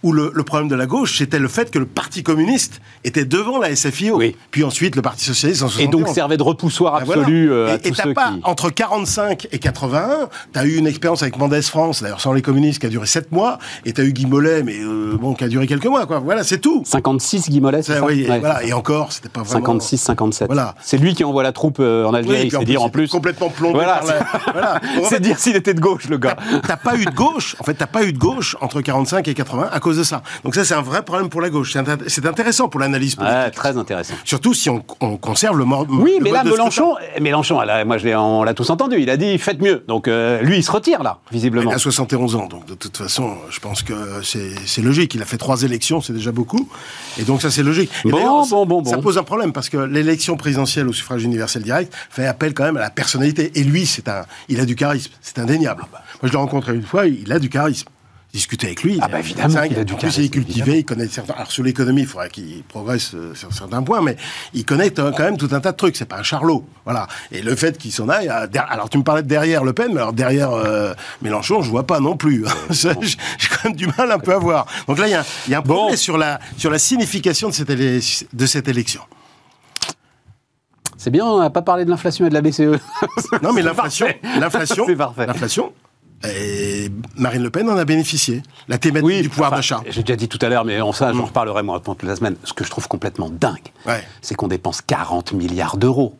[0.06, 3.24] où le, le problème de la gauche, c'était le fait que le Parti communiste était
[3.24, 4.16] devant la SFIO.
[4.18, 4.36] Oui.
[4.52, 6.04] Puis ensuite, le Parti socialiste en Et 71.
[6.04, 7.22] donc servait de repoussoir Ben voilà.
[7.22, 8.40] absolu euh, à et, et tous t'as ceux pas, qui...
[8.44, 12.78] entre 45 et 81, t'as eu une expérience avec Mendès France, d'ailleurs sans les communistes,
[12.80, 15.48] qui a duré 7 mois, et t'as eu Guy Mollet, mais euh, bon, qui a
[15.48, 16.20] duré quelques mois, quoi.
[16.20, 16.82] Voilà, c'est tout.
[16.86, 18.38] 56 Guy Mollet, c'est Ça, ça oui, et Ouais.
[18.38, 18.62] voilà.
[18.64, 19.66] Et encore, c'était pas vraiment...
[19.66, 20.46] 56, 57.
[20.46, 20.74] Voilà.
[20.82, 23.08] C'est lui qui envoie la troupe euh, en Oui, Algérie, en c'est dire en plus.
[23.08, 24.26] Complètement plombé Voilà, par la...
[24.52, 24.74] voilà.
[24.98, 26.36] En fait, C'est dire s'il était de gauche, le gars.
[26.66, 29.34] T'as pas eu de gauche, en fait, t'as pas eu de gauche entre 45 et
[29.34, 30.22] 80 à cause de ça.
[30.44, 31.72] Donc ça, c'est un vrai problème pour la gauche.
[31.72, 33.36] C'est int- C'est intéressant pour l'analyse politique.
[33.36, 34.14] Ouais, très intéressant.
[34.24, 35.88] Surtout si on, on conserve le mode.
[35.90, 39.16] Oui, le mais là, Mélenchon, Mélenchon, là, moi, je on l'a tous entendu, il a
[39.16, 39.84] dit faites mieux.
[39.88, 41.70] Donc, euh, lui, il se retire, là, visiblement.
[41.70, 45.14] Il a 71 ans, donc de toute façon, je pense que c'est logique.
[45.14, 46.68] Il a fait trois élections, c'est déjà beaucoup.
[47.18, 47.90] Et donc ça, c'est logique.
[48.04, 49.02] Et Bon, d'ailleurs, bon, bon, Ça bon.
[49.02, 52.76] pose un problème parce que l'élection présidentielle au suffrage universel direct fait appel quand même
[52.76, 53.52] à la personnalité.
[53.54, 55.82] Et lui, c'est un, il a du charisme, c'est indéniable.
[55.92, 57.88] Moi, je l'ai rencontré une fois, il a du charisme.
[58.36, 58.98] Discuter avec lui.
[59.00, 61.32] Ah il- bah, évidemment qu'il a du en plus, il est cultivé, il connaît certains.
[61.32, 64.18] Alors sur l'économie, il faudrait qu'il progresse euh, sur certains points, mais
[64.52, 65.96] il connaît euh, quand même tout un tas de trucs.
[65.96, 67.06] C'est pas un charlot, voilà.
[67.32, 69.88] Et le fait qu'il s'en aille, der- alors tu me parlais de derrière Le Pen,
[69.94, 72.44] mais alors derrière euh, Mélenchon, je vois pas non plus.
[72.72, 74.66] Ça, J'ai quand même du mal un peu à voir.
[74.86, 75.96] Donc là, il y a, un- il y a un Bon.
[75.96, 79.00] sur la sur la signification de cette, de cette élection.
[80.98, 82.80] C'est bien, on n'a pas parlé de l'inflation et de la BCE.
[83.42, 84.06] Non, mais l'inflation,
[84.38, 84.86] l'inflation,
[85.18, 85.72] l'inflation.
[86.24, 88.42] Et Marine Le Pen en a bénéficié.
[88.68, 89.82] La thématique du pouvoir enfin, d'achat.
[89.88, 91.24] J'ai déjà dit tout à l'heure, mais en ça, j'en Mm.
[91.26, 92.36] reparlerai moi pendant toute la semaine.
[92.44, 94.02] Ce que je trouve complètement dingue, Ouais.
[94.22, 96.16] c'est qu'on dépense 40 milliards d'euros.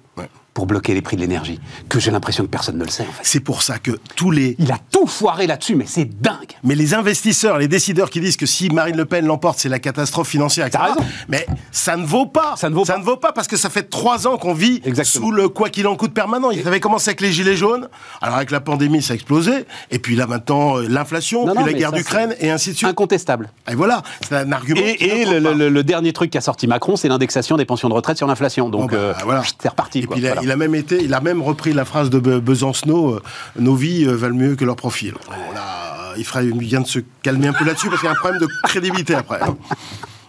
[0.56, 1.60] Pour bloquer les prix de l'énergie.
[1.90, 3.20] Que j'ai l'impression que personne ne le sait, en fait.
[3.22, 6.52] C'est pour ça que tous les Il a tout foiré là-dessus, mais c'est dingue.
[6.64, 9.78] Mais les investisseurs, les décideurs qui disent que si Marine Le Pen l'emporte, c'est la
[9.78, 10.82] catastrophe financière, etc.
[10.86, 11.06] T'as raison.
[11.28, 12.54] Mais ça ne vaut pas.
[12.56, 13.32] Ça ne vaut pas.
[13.32, 15.26] parce que ça fait trois ans qu'on vit Exactement.
[15.26, 16.50] sous le quoi qu'il en coûte permanent.
[16.50, 17.88] Il avait commencé avec les gilets jaunes.
[18.22, 19.66] Alors avec la pandémie, ça a explosé.
[19.90, 22.70] Et puis là maintenant, euh, l'inflation, Non, puis non, la guerre ça, d'Ukraine et ainsi
[22.70, 22.88] de suite.
[22.88, 23.50] Incontestable.
[23.70, 24.80] Et voilà, c'est un argument.
[24.80, 25.52] qui Et, et ne le, pas.
[25.54, 28.70] le- le- dernier truc qu'a sorti Macron, c'est l'indexation des pensions de retraite sur l'inflation.
[28.70, 29.42] Donc, bah, euh, voilà.
[29.60, 29.98] c'est reparti.
[29.98, 30.16] Et quoi.
[30.16, 30.40] puis Voilà.
[30.46, 33.22] Il a même été, il a même repris la phrase de Be- Besancenot euh,
[33.58, 35.14] nos vies euh, valent mieux que leur profil.
[35.30, 38.18] Euh, il ferait bien de se calmer un peu là-dessus parce qu'il y a un
[38.20, 39.40] problème de crédibilité après.
[39.42, 39.56] hein.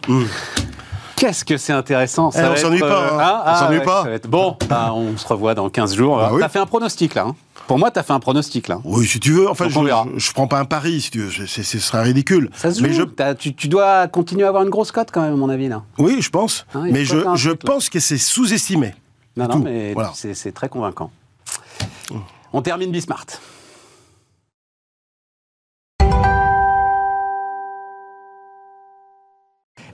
[1.15, 2.29] Qu'est-ce que c'est intéressant.
[2.35, 3.17] Eh, on s'ennuie pas, hein.
[3.19, 4.03] ah, On s'ennuie ouais, pas.
[4.03, 6.17] ça va être- Bon, bah, on se revoit dans 15 jours.
[6.17, 6.41] Bah oui.
[6.41, 7.25] T'as fait un pronostic, là.
[7.27, 7.35] hein.
[7.67, 8.79] Pour moi, t'as fait un pronostic, là.
[8.83, 9.49] Oui, si tu veux.
[9.49, 11.47] Enfin, je, je, je prends pas un pari, si tu veux.
[11.47, 12.49] Ce serait ridicule.
[12.55, 12.85] Ça se joue.
[12.85, 15.37] Mais je, T'as- tu, tu dois continuer à avoir une grosse cote, quand même, à
[15.37, 15.81] mon avis, là.
[15.97, 16.65] oui, je pense.
[16.75, 17.73] Hein, il mais je, faire un je truc, là.
[17.73, 18.93] pense que c'est sous-estimé.
[19.37, 20.11] Non, non, mais Voilà.
[20.13, 21.11] c'est très convaincant.
[22.53, 23.25] On termine Bismart.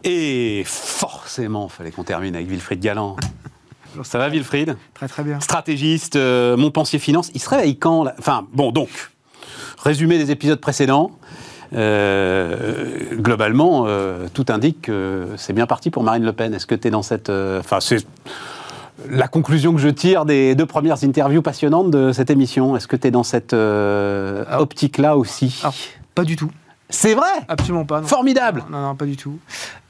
[0.04, 3.16] Et forcément, fallait qu'on termine avec Wilfried Galland.
[4.04, 4.76] Ça va, Wilfried?
[4.94, 5.40] Très très bien.
[5.40, 7.32] Stratégiste, euh, Montpensier Finance.
[7.36, 8.16] Il se réveille quand là?
[8.20, 8.90] Enfin, bon, donc,
[9.78, 11.12] résumé des épisodes précédents.
[11.74, 16.54] Euh, globalement, euh, tout indique que c'est bien parti pour Marine Le Pen.
[16.54, 17.30] Est-ce que tu es dans cette.
[17.30, 18.06] euh, Enfin, c'est
[19.10, 22.76] la conclusion que je tire des deux premières interviews passionnantes de cette émission.
[22.76, 24.62] Est-ce que tu es dans cette euh, Ah.
[24.62, 25.60] optique-là aussi?
[25.62, 25.74] Alors,
[26.16, 26.52] Pas du tout.
[26.90, 27.28] C'est vrai?
[27.48, 28.02] Absolument pas.
[28.02, 28.08] non.
[28.08, 29.40] Formidable Non, non, pas du tout.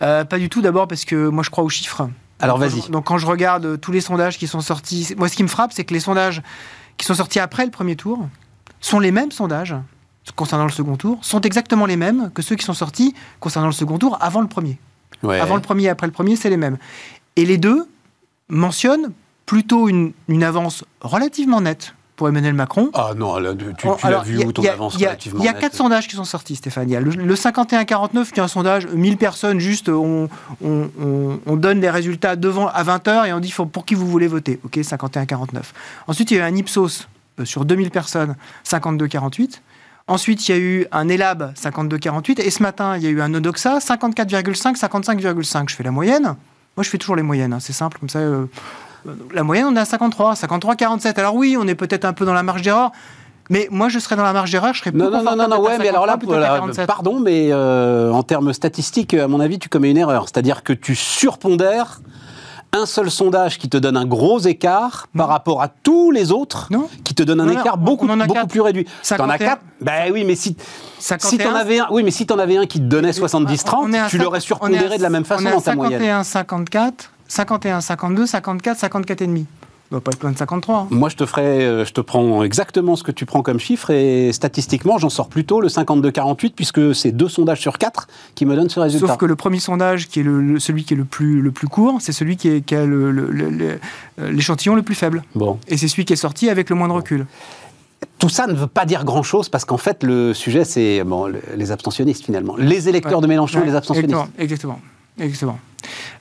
[0.02, 2.08] Euh, pas du tout d'abord parce que moi je crois aux chiffres.
[2.40, 2.90] Alors vas-y.
[2.90, 5.48] Donc quand je regarde euh, tous les sondages qui sont sortis, moi ce qui me
[5.50, 6.42] frappe c'est que les sondages
[6.98, 8.28] qui sont sortis après le premier tour
[8.80, 9.76] sont les mêmes sondages
[10.38, 13.74] concernant le second tour, sont exactement les mêmes que ceux qui sont sortis concernant le
[13.74, 14.78] second tour avant le premier.
[15.24, 15.40] Ouais.
[15.42, 16.78] Avant le premier et après le premier, c'est les mêmes.
[17.36, 17.86] Et les deux
[18.50, 19.12] mentionnent
[19.46, 22.92] plutôt une, une avance relativement nette pour Emmanuel Macron.
[22.94, 25.40] Ah non, là, tu, tu Oh, l'as vu a- où ton a- avance a- relativement
[25.42, 26.88] Il y a quatre sondages qui sont sortis, Stéphane.
[26.88, 30.30] Il y a le, le 51-49, qui est un sondage, 1000 personnes, juste, on,
[30.64, 34.08] on- on- on donne les résultats devant à 20h et on dit pour qui vous
[34.08, 34.60] voulez voter.
[34.64, 35.62] OK, 51-49.
[36.08, 37.08] Ensuite, il y a eu un Ipsos
[37.40, 39.62] euh, sur 2000 personnes, 52-48.
[40.08, 42.42] Ensuite, il y a eu un ELAB, 52-48.
[42.42, 45.70] Et ce matin, il y a eu un Odoxa, 54,5, 55,5.
[45.70, 46.36] Je fais la moyenne.
[46.78, 47.54] Moi, je fais toujours les moyennes.
[47.54, 48.20] hein, C'est simple, comme ça.
[48.20, 48.46] euh,
[49.34, 51.20] la moyenne, on est à 53, 53, 47.
[51.20, 52.92] Alors oui, on est peut-être un peu dans la marge d'erreur,
[53.50, 55.62] mais moi, je serais dans la marge d'erreur, je serais plus Non, non, non, non,
[55.62, 56.88] ouais, mais alors là, 53 plutôt qu'à voilà, 47.
[56.88, 60.24] pardon, mais euh, en termes statistiques, à mon avis, tu commets une erreur.
[60.24, 62.00] C'est-à-dire que tu surpondères
[62.74, 66.68] un seul sondage qui te donne un gros écart par rapport à tous les autres
[66.72, 66.90] Non.
[67.04, 68.86] qui te donne un Non, écart beaucoup, beaucoup plus réduit.
[68.86, 69.38] T'en as 51.
[69.38, 70.58] quatre Ben oui, mais si,
[70.98, 73.76] si 51, t'en avais un, oui, mais si t'en avais un qui te donnait 70-30,
[73.78, 75.76] on est à tu l'aurais surpondéré de la même façon on est à dans ta
[75.76, 76.00] moyenne.
[76.00, 79.46] 51, 54, 51, 52, 54, 54 et demi.
[79.92, 80.76] Va pas être loin de 53.
[80.76, 80.88] hein.
[80.90, 83.92] Moi, je te ferai, euh, je te prends exactement ce que tu prends comme chiffre
[83.92, 88.56] et statistiquement, j'en sors plutôt le 52-48 puisque c'est deux sondages sur quatre qui me
[88.56, 89.08] donnent ce résultat.
[89.08, 91.52] Sauf que le premier sondage, qui est le, le- celui qui est le plus, le
[91.52, 93.78] plus court, c'est celui qui, est- qui a le- le-
[94.20, 95.22] euh, l'échantillon le, plus faible.
[95.36, 95.60] Bon.
[95.68, 97.28] Et c'est celui qui est sorti avec le moins de recul.
[98.20, 101.72] tout ça ne veut pas dire grand-chose parce qu'en fait, le sujet, c'est bon, les
[101.72, 102.56] abstentionnistes finalement.
[102.58, 103.22] Les électeurs Ouais.
[103.22, 104.16] de Mélenchon, Ouais, les abstentionnistes.
[104.40, 104.80] Exactement.
[105.20, 105.58] Exactement.
[105.58, 105.60] exactement.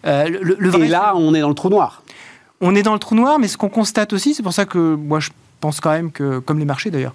[0.06, 2.02] Euh, le- le- le vrai- Et là, on est dans le trou noir.
[2.62, 4.94] On est dans le trou noir, mais ce qu'on constate aussi, c'est pour ça que
[4.94, 7.14] moi je pense quand même que, comme les marchés d'ailleurs,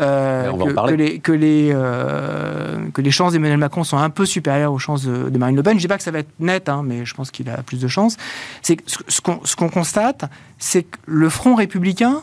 [0.00, 4.72] euh, que, les, que, les, euh, que les chances d'Emmanuel Macron sont un peu supérieures
[4.72, 5.74] aux chances de, Marine Le Pen.
[5.74, 7.80] Je dis pas que ça va être net, hein, mais je pense qu'il a plus
[7.80, 8.16] de chances.
[8.62, 10.24] C'est ce, qu'on ce constate,
[10.58, 12.22] c'est que le front républicain,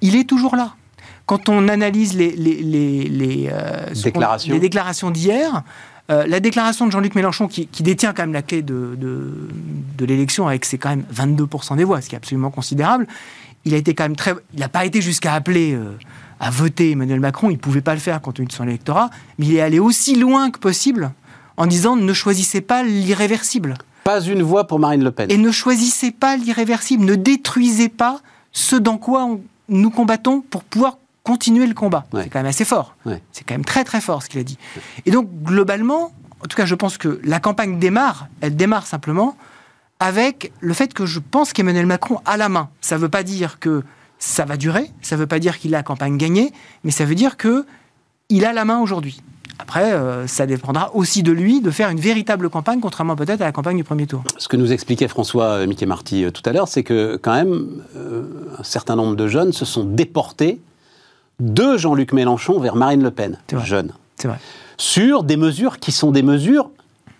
[0.00, 0.74] il est toujours là.
[1.26, 5.62] Quand on analyse les, les, les, les, euh, déclarations d'hier,
[6.10, 9.48] euh, la déclaration de Jean-Luc Mélenchon, qui, qui détient quand même la clé de, de,
[9.98, 13.06] de l'élection avec ses quand même 22% des voix, ce qui est absolument considérable,
[13.64, 14.34] il a été quand même très.
[14.54, 15.92] Il n'a pas été jusqu'à appeler euh,
[16.40, 19.10] à voter Emmanuel Macron, il ne pouvait pas le faire compte tenu de son électorat,
[19.38, 21.10] mais il est allé aussi loin que possible
[21.56, 23.74] en disant ne choisissez pas l'irréversible.
[24.04, 25.30] Pas une voix pour Marine Le Pen.
[25.30, 28.20] Et ne choisissez pas l'irréversible, ne détruisez pas
[28.52, 30.96] ce dans quoi on- nous combattons pour pouvoir
[31.28, 32.06] continuer le combat.
[32.14, 32.22] Ouais.
[32.22, 32.96] C'est quand même assez fort.
[33.04, 33.20] Ouais.
[33.32, 34.56] C'est quand même très très fort ce qu'il a dit.
[35.04, 36.12] Et donc globalement,
[36.42, 39.36] en tout cas je pense que la campagne démarre, elle démarre simplement
[40.00, 42.70] avec le fait que je pense qu'Emmanuel Macron a la main.
[42.80, 43.82] Ça ne veut pas dire que
[44.18, 46.50] ça va durer, ça ne veut pas dire qu'il a la campagne gagnée,
[46.82, 47.66] mais ça veut dire que
[48.30, 49.20] il a la main aujourd'hui.
[49.58, 53.44] Après, euh, ça dépendra aussi de lui de faire une véritable campagne, contrairement peut-être à
[53.44, 54.22] la campagne du premier tour.
[54.38, 57.34] Ce que nous expliquait François euh, Mickey Marty euh, tout à l'heure, c'est que quand
[57.34, 58.22] même, euh,
[58.56, 60.60] un certain nombre de jeunes se sont déportés
[61.40, 64.38] de Jean-Luc Mélenchon vers Marine Le Pen, jeunes, C'est vrai.
[64.76, 66.70] sur des mesures qui sont des mesures,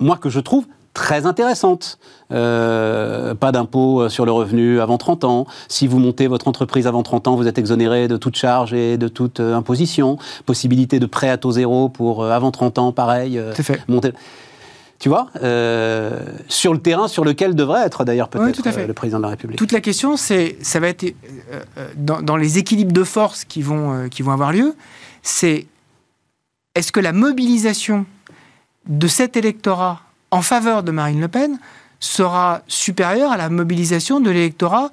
[0.00, 1.98] moi, que je trouve très intéressantes.
[2.32, 5.46] Euh, pas d'impôt euh, sur le revenu avant 30 ans.
[5.68, 8.98] Si vous montez votre entreprise avant 30 ans, vous êtes exonéré de toute charge et
[8.98, 10.18] de toute euh, imposition.
[10.44, 13.38] Possibilité de prêt à taux zéro pour euh, avant 30 ans, pareil.
[13.38, 13.80] euh, C'est fait.
[13.86, 14.12] monter.
[14.98, 18.92] Tu vois, euh, sur le terrain sur lequel devrait être d'ailleurs peut-être Oui, euh, le
[18.94, 19.56] président de la République.
[19.56, 23.62] Toute la question, c'est, ça va être euh, dans, dans les équilibres de force qui
[23.62, 24.74] vont, euh, qui vont avoir lieu,
[25.22, 25.66] c'est
[26.74, 28.06] est-ce que la mobilisation
[28.88, 30.00] de cet électorat
[30.32, 31.60] en faveur de Marine Le Pen
[32.00, 34.90] sera supérieure à la mobilisation de l'électorat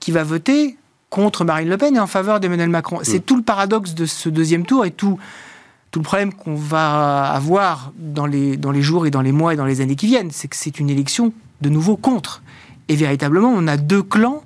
[0.00, 0.76] qui va voter
[1.08, 2.98] contre Marine Le Pen et en faveur d'Emmanuel Macron?
[3.02, 5.18] C'est tout le paradoxe de ce deuxième tour et tout,
[5.90, 9.54] tout le problème qu'on va avoir dans les, dans les jours et dans les mois
[9.54, 10.30] et dans les années qui viennent.
[10.30, 12.42] C'est que c'est une élection de nouveau contre.
[12.88, 14.42] Et véritablement, on a deux clans,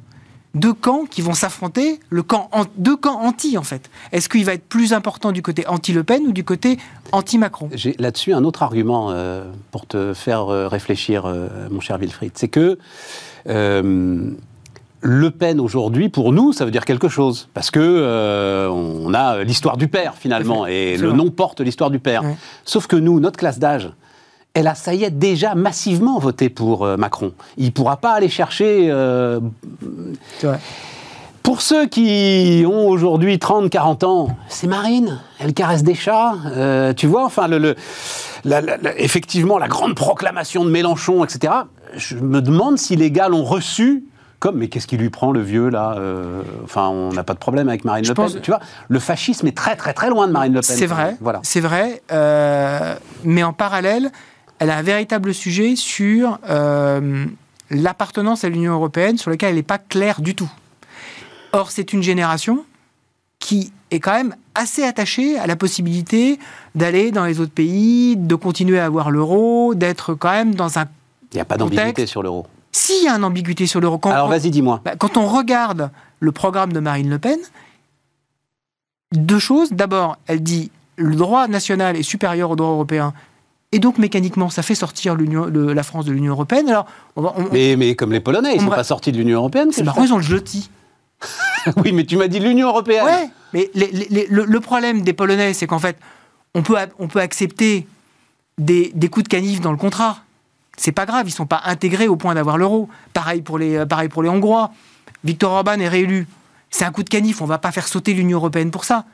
[0.54, 3.90] deux camps qui vont s'affronter, le camp deux camps anti en fait.
[4.12, 6.78] Est-ce qu'il va être plus important du côté anti-Le Pen ou du côté
[7.12, 7.68] anti-Macron?
[7.72, 12.32] J'ai là-dessus un autre argument euh, pour te faire euh, réfléchir, euh, mon cher Wilfried.
[12.34, 12.78] C'est que
[15.02, 17.48] Le Pen aujourd'hui, pour nous, ça veut dire quelque chose.
[17.54, 20.66] Parce que euh, on a l'histoire du père, finalement.
[20.66, 22.22] Et le nom porte l'histoire du père.
[22.22, 22.36] Ouais.
[22.64, 23.90] Sauf que nous, notre classe d'âge,
[24.52, 27.32] elle a, ça y est, déjà massivement voté pour euh, Macron.
[27.56, 29.40] Il ne pourra pas aller chercher euh,
[30.42, 30.58] vrai.
[31.42, 35.20] pour ceux qui ont aujourd'hui 30, 40 ans, c'est Marine.
[35.38, 36.34] Elle caresse des chats.
[36.56, 37.76] euh, tu vois, enfin, le, le-
[38.44, 41.52] la- la- la- effectivement, la grande proclamation de Mélenchon, etc.
[41.96, 44.04] Je me demande si les gars l'ont reçu
[44.40, 47.38] comme, mais qu'est-ce qui lui prend, le vieux, là euh, Enfin, on n'a pas de
[47.38, 48.24] problème avec Marine Je Le Pen.
[48.24, 50.76] pense- Tu vois, le fascisme est très, très, très loin de Marine Le Pen.
[50.76, 51.40] C'est vrai, Voilà.
[51.44, 52.02] c'est vrai.
[52.10, 54.10] euh, mais en parallèle,
[54.58, 57.26] elle a un véritable sujet sur euh,
[57.70, 60.50] l'appartenance à l'Union européenne, sur lequel elle n'est pas claire du tout.
[61.52, 62.64] Or, c'est une génération
[63.38, 66.38] qui est quand même assez attachée à la possibilité
[66.74, 70.84] d'aller dans les autres pays, de continuer à avoir l'euro, d'être quand même dans un...
[71.32, 72.46] Il n'y a pas d'ambiguïté sur l'euro.
[72.72, 74.80] S'il y a une ambiguïté sur l'euro, quand, Alors, vas-y, dis-moi.
[74.84, 75.90] bah, quand on regarde
[76.20, 77.38] le programme de Marine Le Pen,
[79.12, 79.70] deux choses.
[79.72, 83.12] D'abord, elle dit le droit national est supérieur au droit européen.
[83.72, 86.68] Et donc, mécaniquement, ça fait sortir le- la France de l'Union européenne.
[86.68, 89.16] Alors, on va, on- Mais, mais comme les Polonais, ils ne sont pas sortis de
[89.16, 89.70] l'Union européenne.
[89.72, 90.70] c'est marrant, ils ont le jeudi.
[91.76, 93.04] Oui, mais tu m'as dit l'Union européenne.
[93.04, 95.96] Ouais, mais les- les- les- le, le problème des Polonais, c'est qu'en fait,
[96.54, 97.86] on peut, a- on peut accepter
[98.58, 100.18] des, des coups de canif dans le contrat.
[100.80, 102.88] C'est pas grave, ils sont pas intégrés au point d'avoir l'euro.
[103.12, 104.70] Pareil pour les, pareil pour les Hongrois.
[105.24, 106.26] Viktor Orban est réélu.
[106.70, 109.04] C'est un coup de canif, on va pas faire sauter l'Union européenne pour ça.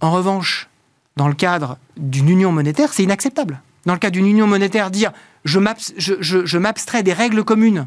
[0.00, 0.66] En revanche,
[1.16, 3.60] dans le cadre d'une union monétaire, c'est inacceptable.
[3.84, 5.12] Dans le cadre d'une union monétaire, dire
[5.44, 7.86] je m'abstrais des règles communes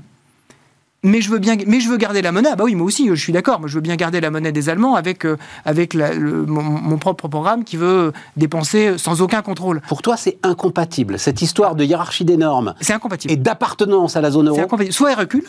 [1.03, 2.49] mais je veux bien, mais je veux garder la monnaie.
[2.51, 3.59] Ah bah oui, moi aussi, je suis d'accord.
[3.59, 6.63] Moi, je veux bien garder la monnaie des Allemands avec euh, avec la- le- mon,
[6.63, 9.81] mon propre programme qui veut dépenser sans aucun contrôle.
[9.87, 11.19] Pour toi, c'est incompatible.
[11.19, 13.31] Cette histoire de hiérarchie des normes C'est incompatible.
[13.31, 14.59] et d'appartenance à la zone euro.
[14.59, 14.93] incompatible.
[14.93, 15.45] Soit elle recule,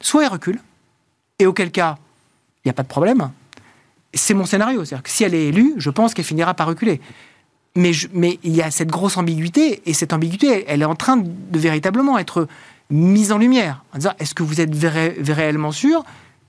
[0.00, 0.58] soit elle recule,
[1.38, 1.96] et auquel cas,
[2.64, 3.30] il n'y a pas de problème.
[4.14, 4.84] C'est mon scénario.
[4.84, 7.00] C'est-à-dire que si elle est élue, je pense qu'elle finira par reculer.
[7.76, 10.86] Mais je- mais il y a cette grosse ambiguïté, et cette ambiguïté, elle, elle est
[10.86, 12.46] en train de véritablement être
[12.92, 13.82] mise en lumière.
[13.94, 14.70] En disant, est-ce que vous êtes
[15.28, 16.04] réellement sûr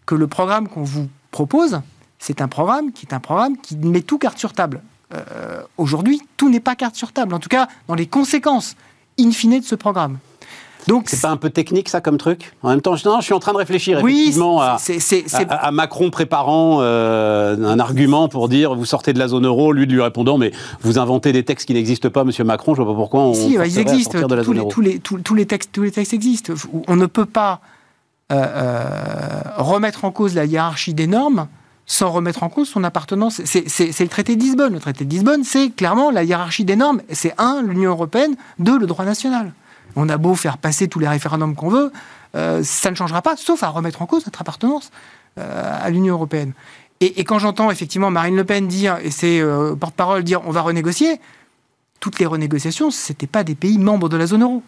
[0.05, 1.81] que le programme qu'on vous propose,
[2.19, 4.81] c'est un programme qui est un programme qui met tout carte sur table?
[5.13, 7.33] Euh, aujourd'hui, tout n'est pas carte sur table.
[7.33, 8.75] En tout cas, dans les conséquences
[9.19, 10.17] in fine de ce programme.
[10.87, 12.53] Donc c'est pas un peu technique ça comme truc?
[12.63, 15.25] En même temps, je, non, je suis en train de réfléchir Oui, effectivement à, c'est-
[15.35, 19.71] à- à Macron préparant euh, un argument pour dire vous sortez de la zone euro,
[19.71, 22.91] lui lui répondant mais vous inventez des textes qui n'existent pas, Monsieur Macron, je vois
[22.93, 24.27] pas pourquoi on Si, bah, ils existent.
[24.27, 24.69] de la Tous zone les, euro.
[24.71, 26.53] tous, les, tous, tous les textes, tous les textes existent.
[26.87, 27.61] On ne peut pas
[28.31, 31.47] euh, euh, remettre en cause la hiérarchie des normes
[31.85, 33.41] sans remettre en cause son appartenance.
[33.43, 33.65] C'est
[33.99, 34.73] le traité de Lisbonne.
[34.73, 37.01] Le traité de Lisbonne, c'est clairement la hiérarchie des normes.
[37.11, 39.51] C'est un, l'Union européenne, deux, le droit national.
[39.95, 41.91] On a beau faire passer tous les référendums qu'on veut,
[42.35, 44.91] euh, ça ne changera pas, sauf à remettre en cause notre appartenance
[45.37, 46.53] euh, à l'Union européenne.
[46.99, 50.51] Et, et quand j'entends effectivement Marine Le Pen dire, et ses euh, porte-parole dire on
[50.51, 51.19] va renégocier,
[51.99, 54.63] toutes les renégociations, ce n'étaient pas des pays membres de la zone euro.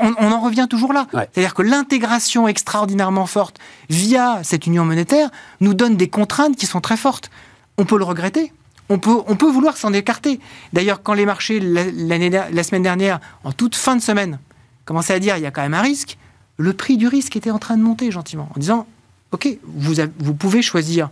[0.00, 1.06] On, on en revient toujours là.
[1.12, 1.28] Ouais.
[1.32, 5.30] C'est-à-dire que l'intégration extraordinairement forte via cette union monétaire
[5.60, 7.30] nous donne des contraintes qui sont très fortes.
[7.78, 8.52] On peut le regretter.
[8.88, 10.40] On peut, vouloir s'en écarter.
[10.72, 14.38] D'ailleurs, quand les marchés, la, semaine dernière, en toute fin de semaine,
[14.84, 16.18] commençaient à dire il y a quand même un risque,
[16.56, 18.86] le prix du risque était en train de monter gentiment, en disant
[19.32, 21.10] OK, vous, vous pouvez choisir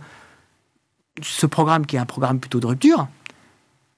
[1.21, 3.07] ce programme qui est un programme plutôt de rupture,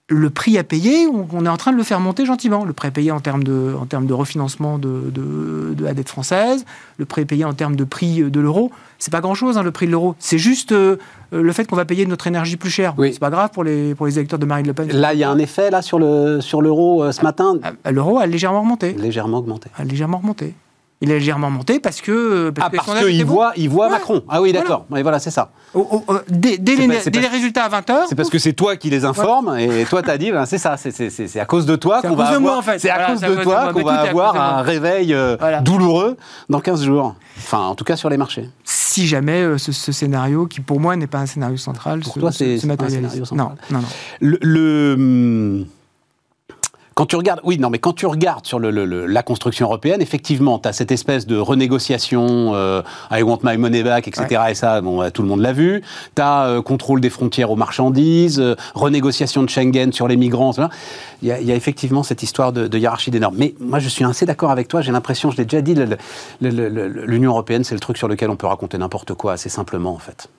[0.10, 2.64] le prix à payer, on, est en train de le faire monter gentiment.
[2.64, 5.94] Le prix à payer en termes de, en termes de refinancement de, de- de la
[5.94, 6.64] dette française,
[6.98, 9.72] le prix à payer en termes de prix de l'euro, c'est pas grand-chose, hein, le
[9.72, 10.16] prix de l'euro.
[10.18, 10.96] C'est juste euh,
[11.34, 12.94] euh, le fait qu'on va payer notre énergie plus cher.
[12.98, 13.12] Oui.
[13.12, 14.88] C'est pas grave pour les, pour les électeurs de Marine Le Pen.
[14.94, 17.92] Là, il y a un effet là sur le sur l'euro euh, ce matin, Ah,
[17.92, 18.94] L'euro a légèrement remonté.
[18.94, 19.70] légèrement augmenté.
[19.78, 20.56] A légèrement remonté.
[21.00, 22.52] Il a légèrement remonté parce que.
[22.60, 23.92] Ah, que les parce qu'il voit, il voit Ouais.
[23.92, 24.24] Macron.
[24.28, 24.86] Ah oui, d'accord.
[24.90, 25.52] Oui, voilà, c'est ça.
[25.76, 28.06] Au- dès dès les, pas- c'est dès pas- les résultats à 20h.
[28.10, 30.76] C'est parce que c'est toi qui les informes et toi t'as dit ben, c'est ça,
[30.76, 32.42] c'est- à cause de toi qu'on va avoir.
[32.42, 32.80] moi, en fait.
[32.80, 35.62] C'est à Voilà, cause de toi qu'on Mais va est avoir un réveil euh, Voilà.
[35.62, 36.18] douloureux
[36.50, 37.14] dans 15 jours.
[37.38, 38.50] Enfin, en tout cas sur les marchés.
[38.64, 42.16] si jamais euh, ce, ce scénario, qui pour moi n'est pas un scénario central, Pour
[42.16, 43.50] se, toi, c'est- un scénario central.
[43.70, 43.88] Non, non, non.
[44.20, 45.66] Le, le, hum,
[46.98, 49.68] quand tu regardes, oui, non, mais quand tu regardes sur le, le- le- la construction
[49.68, 52.82] européenne, effectivement, tu as cette espèce de renégociation, euh,
[53.12, 54.42] I want my money back, etc.
[54.50, 55.84] Et ça, bon, euh, tout le monde l'a vu.
[56.16, 60.54] Tu as contrôle des frontières aux marchandises, euh, renégociation de Schengen sur les migrants.
[61.22, 63.36] Il y, a, il y a effectivement cette histoire de, de hiérarchie des normes.
[63.38, 64.82] Mais moi, je suis assez d'accord avec toi.
[64.82, 65.76] J'ai l'impression, je l'ai déjà dit,
[66.42, 70.00] l'Union européenne, c'est le truc sur lequel on peut raconter n'importe quoi, assez simplement, en
[70.00, 70.30] fait.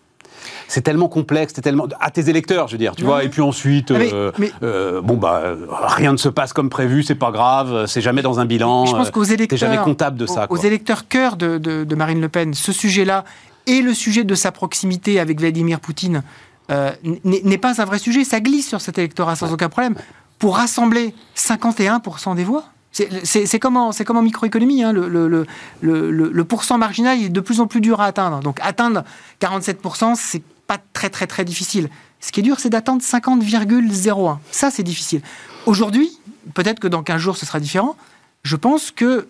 [0.68, 3.24] C'est tellement complexe, c'est tellement à tes électeurs, je veux dire, tu vois.
[3.24, 6.68] Et puis ensuite, Ah, mais- euh, mais- euh, bon bah rien ne se passe comme
[6.70, 8.86] prévu, c'est pas grave, c'est jamais dans un bilan.
[8.86, 10.46] je pense euh, qu'aux électeurs, T'es jamais comptable de ça.
[10.50, 13.24] aux, électeurs cœur de, de- de Marine Le Pen, ce sujet-là
[13.66, 16.22] et le sujet de sa proximité avec Vladimir Poutine
[16.70, 16.92] euh,
[17.24, 18.24] n'est n'est pas un vrai sujet.
[18.24, 19.94] Ça glisse sur cet électorat sans aucun problème.
[20.38, 22.64] Pour rassembler 51% des voix.
[22.92, 25.08] C'est- comme, en- comme en microéconomie, hein, le,
[25.80, 28.40] le, pourcent marginal est de plus en plus dur à atteindre.
[28.40, 29.04] Donc atteindre
[29.40, 31.88] 47%, c'est pas très très très difficile.
[32.20, 34.38] Ce qui est dur, c'est d'atteindre 50,01.
[34.50, 35.20] Ça, c'est difficile.
[35.66, 36.10] Aujourd'hui,
[36.54, 37.96] peut-être que dans 15 jours, ce sera différent.
[38.42, 39.28] Je pense que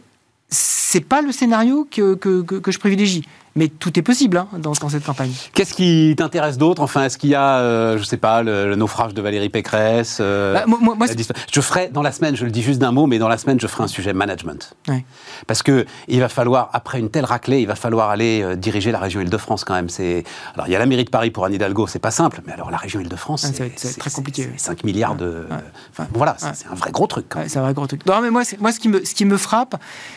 [0.49, 3.29] c'est pas le scénario que- que je privilégie.
[3.57, 5.33] Mais tout est possible hein, dans, dans cette campagne.
[5.55, 8.77] Qu'est-ce qui t'intéresse d'autre Enfin, est-ce qu'il y a, euh, je sais pas, le, le
[8.77, 11.07] naufrage de Valérie Pécresse euh, Bah, moi- moi-
[11.53, 13.59] Je ferai dans la semaine, je le dis juste d'un mot, mais dans la semaine,
[13.61, 14.75] je ferai un sujet management.
[14.89, 15.05] Ouais.
[15.47, 18.93] Parce que il va falloir, après une telle raclée, il va falloir aller euh, diriger
[18.93, 19.89] la région Île-de-France quand même.
[19.89, 20.25] C'est
[20.55, 22.53] alors il y a la mairie de Paris pour Anne Hidalgo, c'est pas simple, mais
[22.53, 23.47] alors la région Île-de-France,
[23.77, 24.77] c'est très compliqué, c'est oui.
[24.79, 25.47] 5 milliards de.
[25.51, 25.57] Ouais.
[25.93, 27.27] Enfin, voilà, c'est un vrai gros truc.
[27.29, 27.49] Quand même.
[27.49, 28.05] C'est un vrai gros truc.
[28.07, 29.77] Non, mais moi, moi ce, qui me, ce qui me frappe,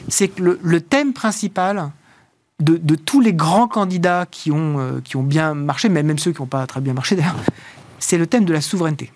[0.10, 1.90] c'est que le, le thème principal
[2.62, 6.32] de, tous les grands candidats qui ont, euh, qui ont bien marché, mais même ceux
[6.32, 7.36] qui n'ont pas très bien marché d'ailleurs,
[8.00, 9.12] c'est le thème de la souveraineté.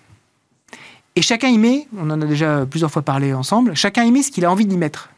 [1.15, 4.21] Et chacun y met, on en a déjà plusieurs fois parlé ensemble, chacun y met
[4.21, 5.09] ce qu'il a envie d'y mettre.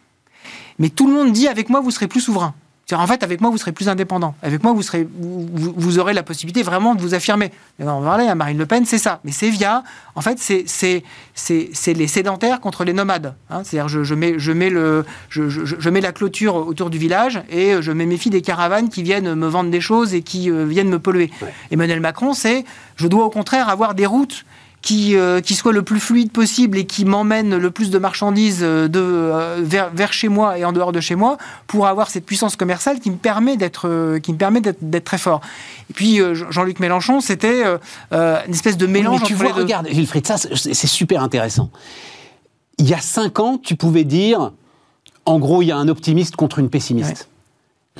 [0.79, 2.53] Mais tout le monde dit avec moi, vous serez plus souverain.
[2.89, 4.33] C'est-à-dire, en fait, avec moi, vous serez plus indépendant.
[4.41, 7.51] Avec moi, vous, serez, vous, aurez la possibilité vraiment de vous affirmer.
[7.81, 9.19] Et on va parler à Marine Le Pen, c'est ça.
[9.25, 9.83] Mais c'est via,
[10.15, 11.03] en fait, c'est- c'est
[11.35, 13.33] c'est- c'est les sédentaires contre les nomades.
[13.49, 13.63] hein.
[13.65, 16.97] C'est-à-dire, je, je mets, je, mets le, je, je- je mets la clôture autour du
[16.97, 20.49] village et je me méfie des caravanes qui viennent me vendre des choses et qui
[20.49, 21.29] euh, viennent me polluer.
[21.41, 21.53] Ouais.
[21.71, 22.63] Emmanuel Macron, c'est
[22.95, 24.45] je dois au contraire avoir des routes
[24.81, 28.59] qui, euh, qui soient le plus fluide possible et qui m'emmènent le plus de marchandises
[28.61, 32.09] euh, de, euh, vers, vers chez moi et en dehors de chez moi pour avoir
[32.09, 35.41] cette puissance commerciale qui me permet d'être euh, qui me permet d'être très fort.
[35.89, 36.19] Et puis
[36.49, 37.63] Jean-Luc Mélenchon, c'était
[38.11, 41.69] une espèce de Oui, mélange mais tu vois, regarde, Wilfried, ça, c'est c'est super intéressant.
[42.77, 44.51] Il y a cinq ans, tu pouvais dire,
[45.25, 47.29] en gros, il y a un optimiste contre une pessimiste.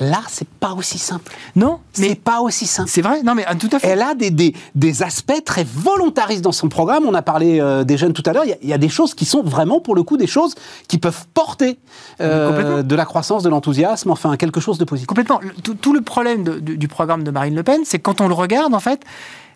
[0.00, 1.32] Là, c'est pas aussi simple.
[1.56, 2.88] Non, C'est mais pas aussi simple.
[2.88, 3.22] c'est vrai.
[3.22, 3.88] Non, mais tout à fait.
[3.88, 7.04] Elle a des, des, des aspects très volontaristes dans son programme.
[7.06, 8.44] On a parlé euh, des jeunes tout à l'heure.
[8.44, 10.26] Il y a- il y, a des choses qui sont vraiment, pour le coup, des
[10.26, 10.54] choses
[10.88, 11.78] qui peuvent porter
[12.20, 15.06] euh, de la croissance, de l'enthousiasme, enfin quelque chose de positif.
[15.06, 15.40] Complètement.
[15.42, 18.20] Le- tout, tout le problème de- du, du programme de Marine Le Pen, c'est quand
[18.20, 19.02] on le regarde, en fait,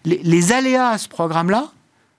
[0.04, 1.66] les, les aléas à ce programme-là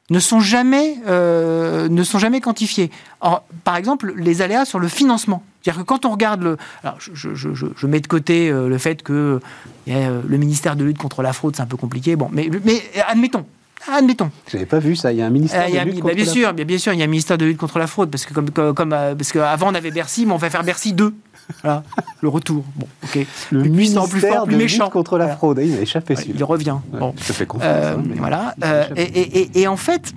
[0.09, 2.91] ne sont jamais, euh, ne sont jamais quantifiés.
[3.21, 5.43] Or, par exemple, les aléas sur le financement.
[5.63, 6.57] C'est-à-dire que quand on regarde le.
[6.83, 9.39] Alors, je, je- je- mets de côté euh, le fait que
[9.87, 12.15] euh, le ministère de lutte contre la fraude, c'est un peu compliqué.
[12.15, 13.45] Bon, mais, mais admettons.
[13.91, 14.31] Admettons.
[14.47, 15.11] Je n'avais pas vu ça.
[15.11, 16.65] Il y a un ministère Euh, de a- lutte bah, contre bien la- sûr, bien,
[16.65, 18.49] bien sûr, il y a un ministère de lutte contre la fraude parce que comme,
[18.49, 21.13] comme, parce qu'avant on avait Bercy, mais on va faire Bercy 2.
[21.61, 21.83] Voilà,
[22.21, 22.63] le retour.
[22.77, 23.15] Bon, ok.
[23.51, 24.85] Le plus puissant, ministère plus fort, plus de méchant.
[24.85, 25.35] lutte contre la Voilà.
[25.37, 25.59] fraude.
[25.59, 26.37] Ah, Il a échappé Ouais, celui-là.
[26.39, 26.77] il revient.
[26.93, 27.13] Ouais, Bon.
[27.21, 27.69] Je te fais confiance.
[27.73, 28.55] Euh, hein, mais- voilà.
[28.63, 29.01] Euh, et-
[29.41, 30.13] et- et en fait,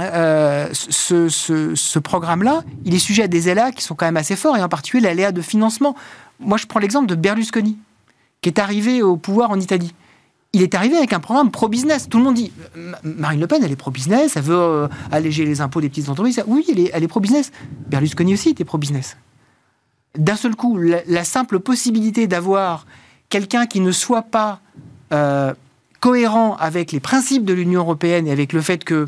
[0.00, 4.56] euh, ce, programme-là, il est sujet à des aléas qui sont quand même assez forts,
[4.56, 5.96] et en particulier l'aléa de financement.
[6.40, 7.78] Moi, je prends l'exemple de Berlusconi,
[8.42, 9.94] qui est arrivé au pouvoir en Italie.
[10.52, 12.08] Il est arrivé avec un programme pro-business.
[12.08, 14.88] Tout le monde dit euh, Ma- Marine Le Pen, elle est pro-business, elle veut euh,
[15.10, 16.42] alléger les impôts des petites entreprises.
[16.46, 17.50] Oui, elle est, pro-business.
[17.88, 19.16] Berlusconi aussi était pro-business.
[20.16, 22.86] D'un seul coup, la, simple possibilité d'avoir
[23.28, 24.60] quelqu'un qui ne soit pas
[26.00, 29.06] cohérent avec les principes de l'Union européenne et avec le fait que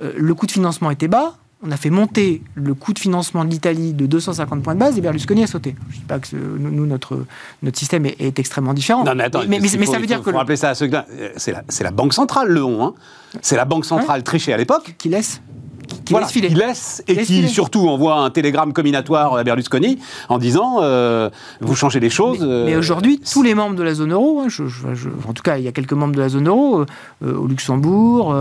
[0.00, 1.36] le coût de financement était bas,
[1.66, 4.98] on a fait monter le coût de financement de l'Italie de 250 points de base
[4.98, 5.74] et Berlusconi a sauté.
[5.88, 7.24] Je ne dis pas que ce- nous, notre,
[7.62, 9.02] notre système est, est extrêmement différent.
[9.04, 11.06] Non, mais attends, mais, faut- ça veut dire faut- que rappeler ça à ceux là
[11.36, 12.84] c'est la, c'est la Banque centrale, le on.
[12.84, 12.94] Hein.
[13.40, 14.94] C'est la Banque centrale trichée à l'époque.
[14.98, 15.40] qui laisse,
[16.04, 16.48] qui, Voilà, laisse filer.
[16.48, 17.48] qui laisse et Laisse qui filer.
[17.48, 21.30] surtout envoie un télégramme comminatoire à Berlusconi en disant euh,
[21.60, 22.40] vous changez les choses.
[22.40, 25.08] Mais, euh, mais aujourd'hui, tous les membres de la zone euro, hein, je- je- je-
[25.28, 26.84] en tout cas, il y a quelques membres de la zone euro,
[27.24, 28.34] euh, au Luxembourg,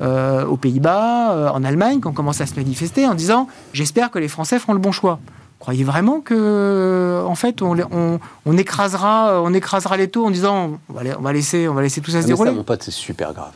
[0.00, 4.28] aux Pays-Bas, en Allemagne, qui ont commencé à se manifester en disant J'espère que les
[4.28, 5.18] Français feront le bon choix.
[5.58, 10.30] Croyez vraiment que, en fait, on, les- on- on écrasera, on écrasera les taux en
[10.30, 12.36] disant on va, on va laisser, on va laisser tout ça Ah, se mais ça,
[12.44, 12.56] dérouler?
[12.56, 13.52] mon pote, c'est super grave.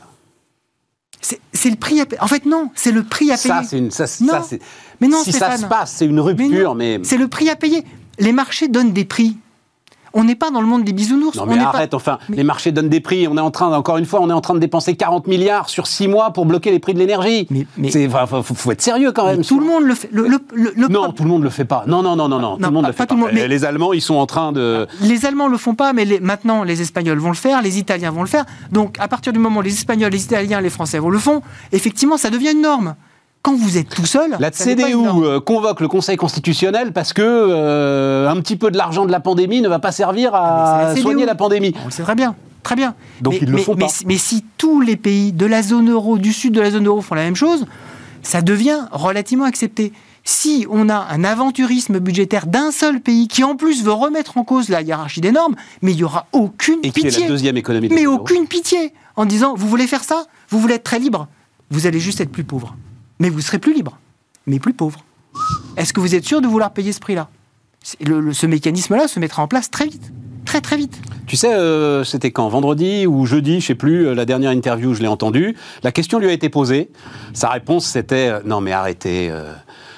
[1.53, 2.21] C'est le prix à payer.
[2.21, 3.49] En fait, non, c'est le prix à payer.
[3.49, 3.91] Ça, c'est une.
[3.91, 4.43] Ça, Non.
[4.43, 4.57] ça,
[5.01, 7.01] Mais non, si ça se passe, c'est une Mais rupture, non, mais.
[7.03, 7.85] C'est le prix à payer.
[8.19, 9.39] Les marchés donnent des prix.
[10.17, 11.37] On n'est pas dans le monde des bisounours.
[11.37, 13.27] Non on mais pas- arrête, enfin, Mais- les marchés donnent des prix.
[13.29, 15.69] On est en train, encore une fois, on est en train de dépenser 40 milliards
[15.69, 17.47] sur 6 mois pour bloquer les prix de l'énergie.
[17.51, 19.45] Mais- mais- C'est, enfin, faut, être sérieux quand même.
[19.45, 20.09] tout le monde le fait.
[20.13, 21.85] Le, le- le- le Non, tout le monde le fait pas.
[21.87, 22.57] Non, non, non, non, non.
[22.57, 23.15] tout le monde pas- le fait pas.
[23.33, 24.87] mais- Les Allemands, ils sont en train de.
[25.01, 28.11] Les Allemands le font pas, mais les- maintenant les Espagnols vont le faire, les Italiens
[28.11, 28.45] vont le faire.
[28.73, 31.43] Donc à partir du moment où les Espagnols, les Italiens, les Français vont le font,
[31.73, 32.95] effectivement, ça devient une norme.
[33.45, 38.27] Quand vous êtes tout seul, La CDU euh, convoque le Conseil constitutionnel parce que euh,
[38.27, 40.91] un petit peu de l'argent de la pandémie ne va pas servir Ah, à la
[40.93, 41.03] CDU.
[41.03, 41.75] soigner la pandémie.
[41.83, 42.95] On le sait très bien, très bien.
[43.21, 43.93] Donc mais, ils le mais- font mais- pas.
[44.07, 47.03] mais si tous les pays de la zone euro, du sud de la zone euro
[47.03, 47.67] font la même chose,
[48.23, 49.93] ça devient relativement accepté.
[50.27, 54.45] Si on a un aventurisme budgétaire d'un seul pays qui en plus veut remettre en
[54.45, 57.23] cause la hiérarchie des normes, mais il n'y aura aucune Et qui est pitié.
[57.25, 60.25] la deuxième économie de la Mais aucune pitié en disant vous voulez faire ça?
[60.49, 61.29] Vous voulez être très libre?
[61.71, 62.75] Vous allez juste être plus pauvre.
[63.19, 63.99] Mais vous serez plus libre,
[64.47, 65.05] mais plus pauvre.
[65.77, 67.29] Est-ce que vous êtes sûr de vouloir payer ce prix-là?
[68.05, 70.13] Le- le- Ce mécanisme-là se mettra en place très vite.
[70.45, 71.01] Très très vite.
[71.27, 72.49] Tu sais, euh, c'était quand?
[72.49, 75.57] Vendredi ou jeudi, je sais plus, euh, la dernière interview, je l'ai entendue.
[75.83, 76.91] La question lui a été posée.
[77.33, 79.29] Sa réponse, c'était euh, Non, mais arrêtez.
[79.31, 79.53] euh,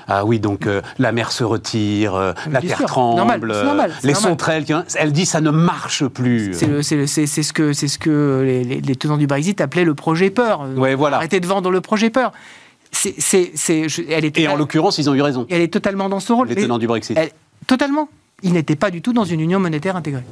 [0.08, 2.14] ah oui, donc la mer se retire,
[2.48, 4.30] la terre sûr, tremble, normal, c'est normal, les normal.
[4.30, 4.64] sauterelles.
[4.64, 6.54] qui- Elle dit ça ne marche plus.
[6.54, 6.66] C'est
[7.26, 10.64] ce que, ce que les, les- les tenants du Brexit appelaient le projet peur.
[10.76, 11.16] Ouais, voilà.
[11.16, 12.30] Arrêtez de vendre le projet peur.
[12.92, 16.32] Je- elle, est Et en l'occurrence, ils ont eu raison, elle est totalement dans ce
[16.32, 16.48] rôle.
[16.48, 17.16] les tenants du Brexit.
[17.16, 17.30] Elle-
[17.66, 18.08] totalement.
[18.42, 20.24] Il n'était pas du tout dans une union monétaire intégrée.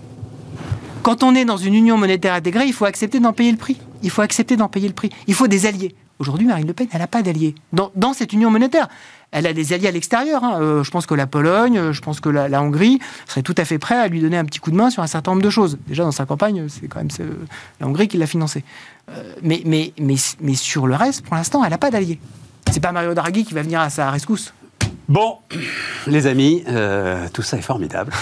[1.03, 3.79] Quand on est dans une union monétaire intégrée, il faut accepter d'en payer le prix.
[4.03, 5.11] Il faut accepter d'en payer le prix.
[5.27, 5.95] Il faut des alliés.
[6.19, 8.89] Aujourd'hui, Marine Le Pen, elle n'a pas d'alliés dans, dans cette union monétaire.
[9.33, 10.45] Elle a des alliés à l'extérieur.
[10.45, 10.59] hein.
[10.61, 13.55] Euh, je pense que la Pologne, euh, je pense que la, la Hongrie serait tout
[13.59, 15.43] à fait prêt à lui donner un petit coup de main sur un certain nombre
[15.43, 15.77] de choses.
[15.89, 17.33] Déjà, dans sa campagne, c'est quand même euh,
[17.81, 18.63] la Hongrie qui l'a financé.
[19.11, 22.21] Euh, mais, mais, mais, mais sur le reste, pour l'instant, elle n'a pas d'alliés.
[22.75, 24.53] C'est pas Mario Draghi qui va venir à sa rescousse.
[25.09, 25.39] Bon,
[26.09, 28.12] les amis, euh, tout ça est formidable.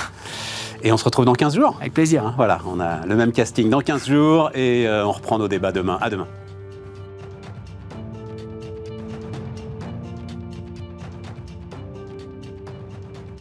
[0.83, 1.79] Et on se retrouve dans 15 jours.
[1.81, 2.27] Avec plaisir.
[2.27, 5.49] Hein, voilà, on a le même casting dans 15 jours et euh, on reprend nos
[5.49, 5.97] débats demain.
[6.03, 6.27] À demain.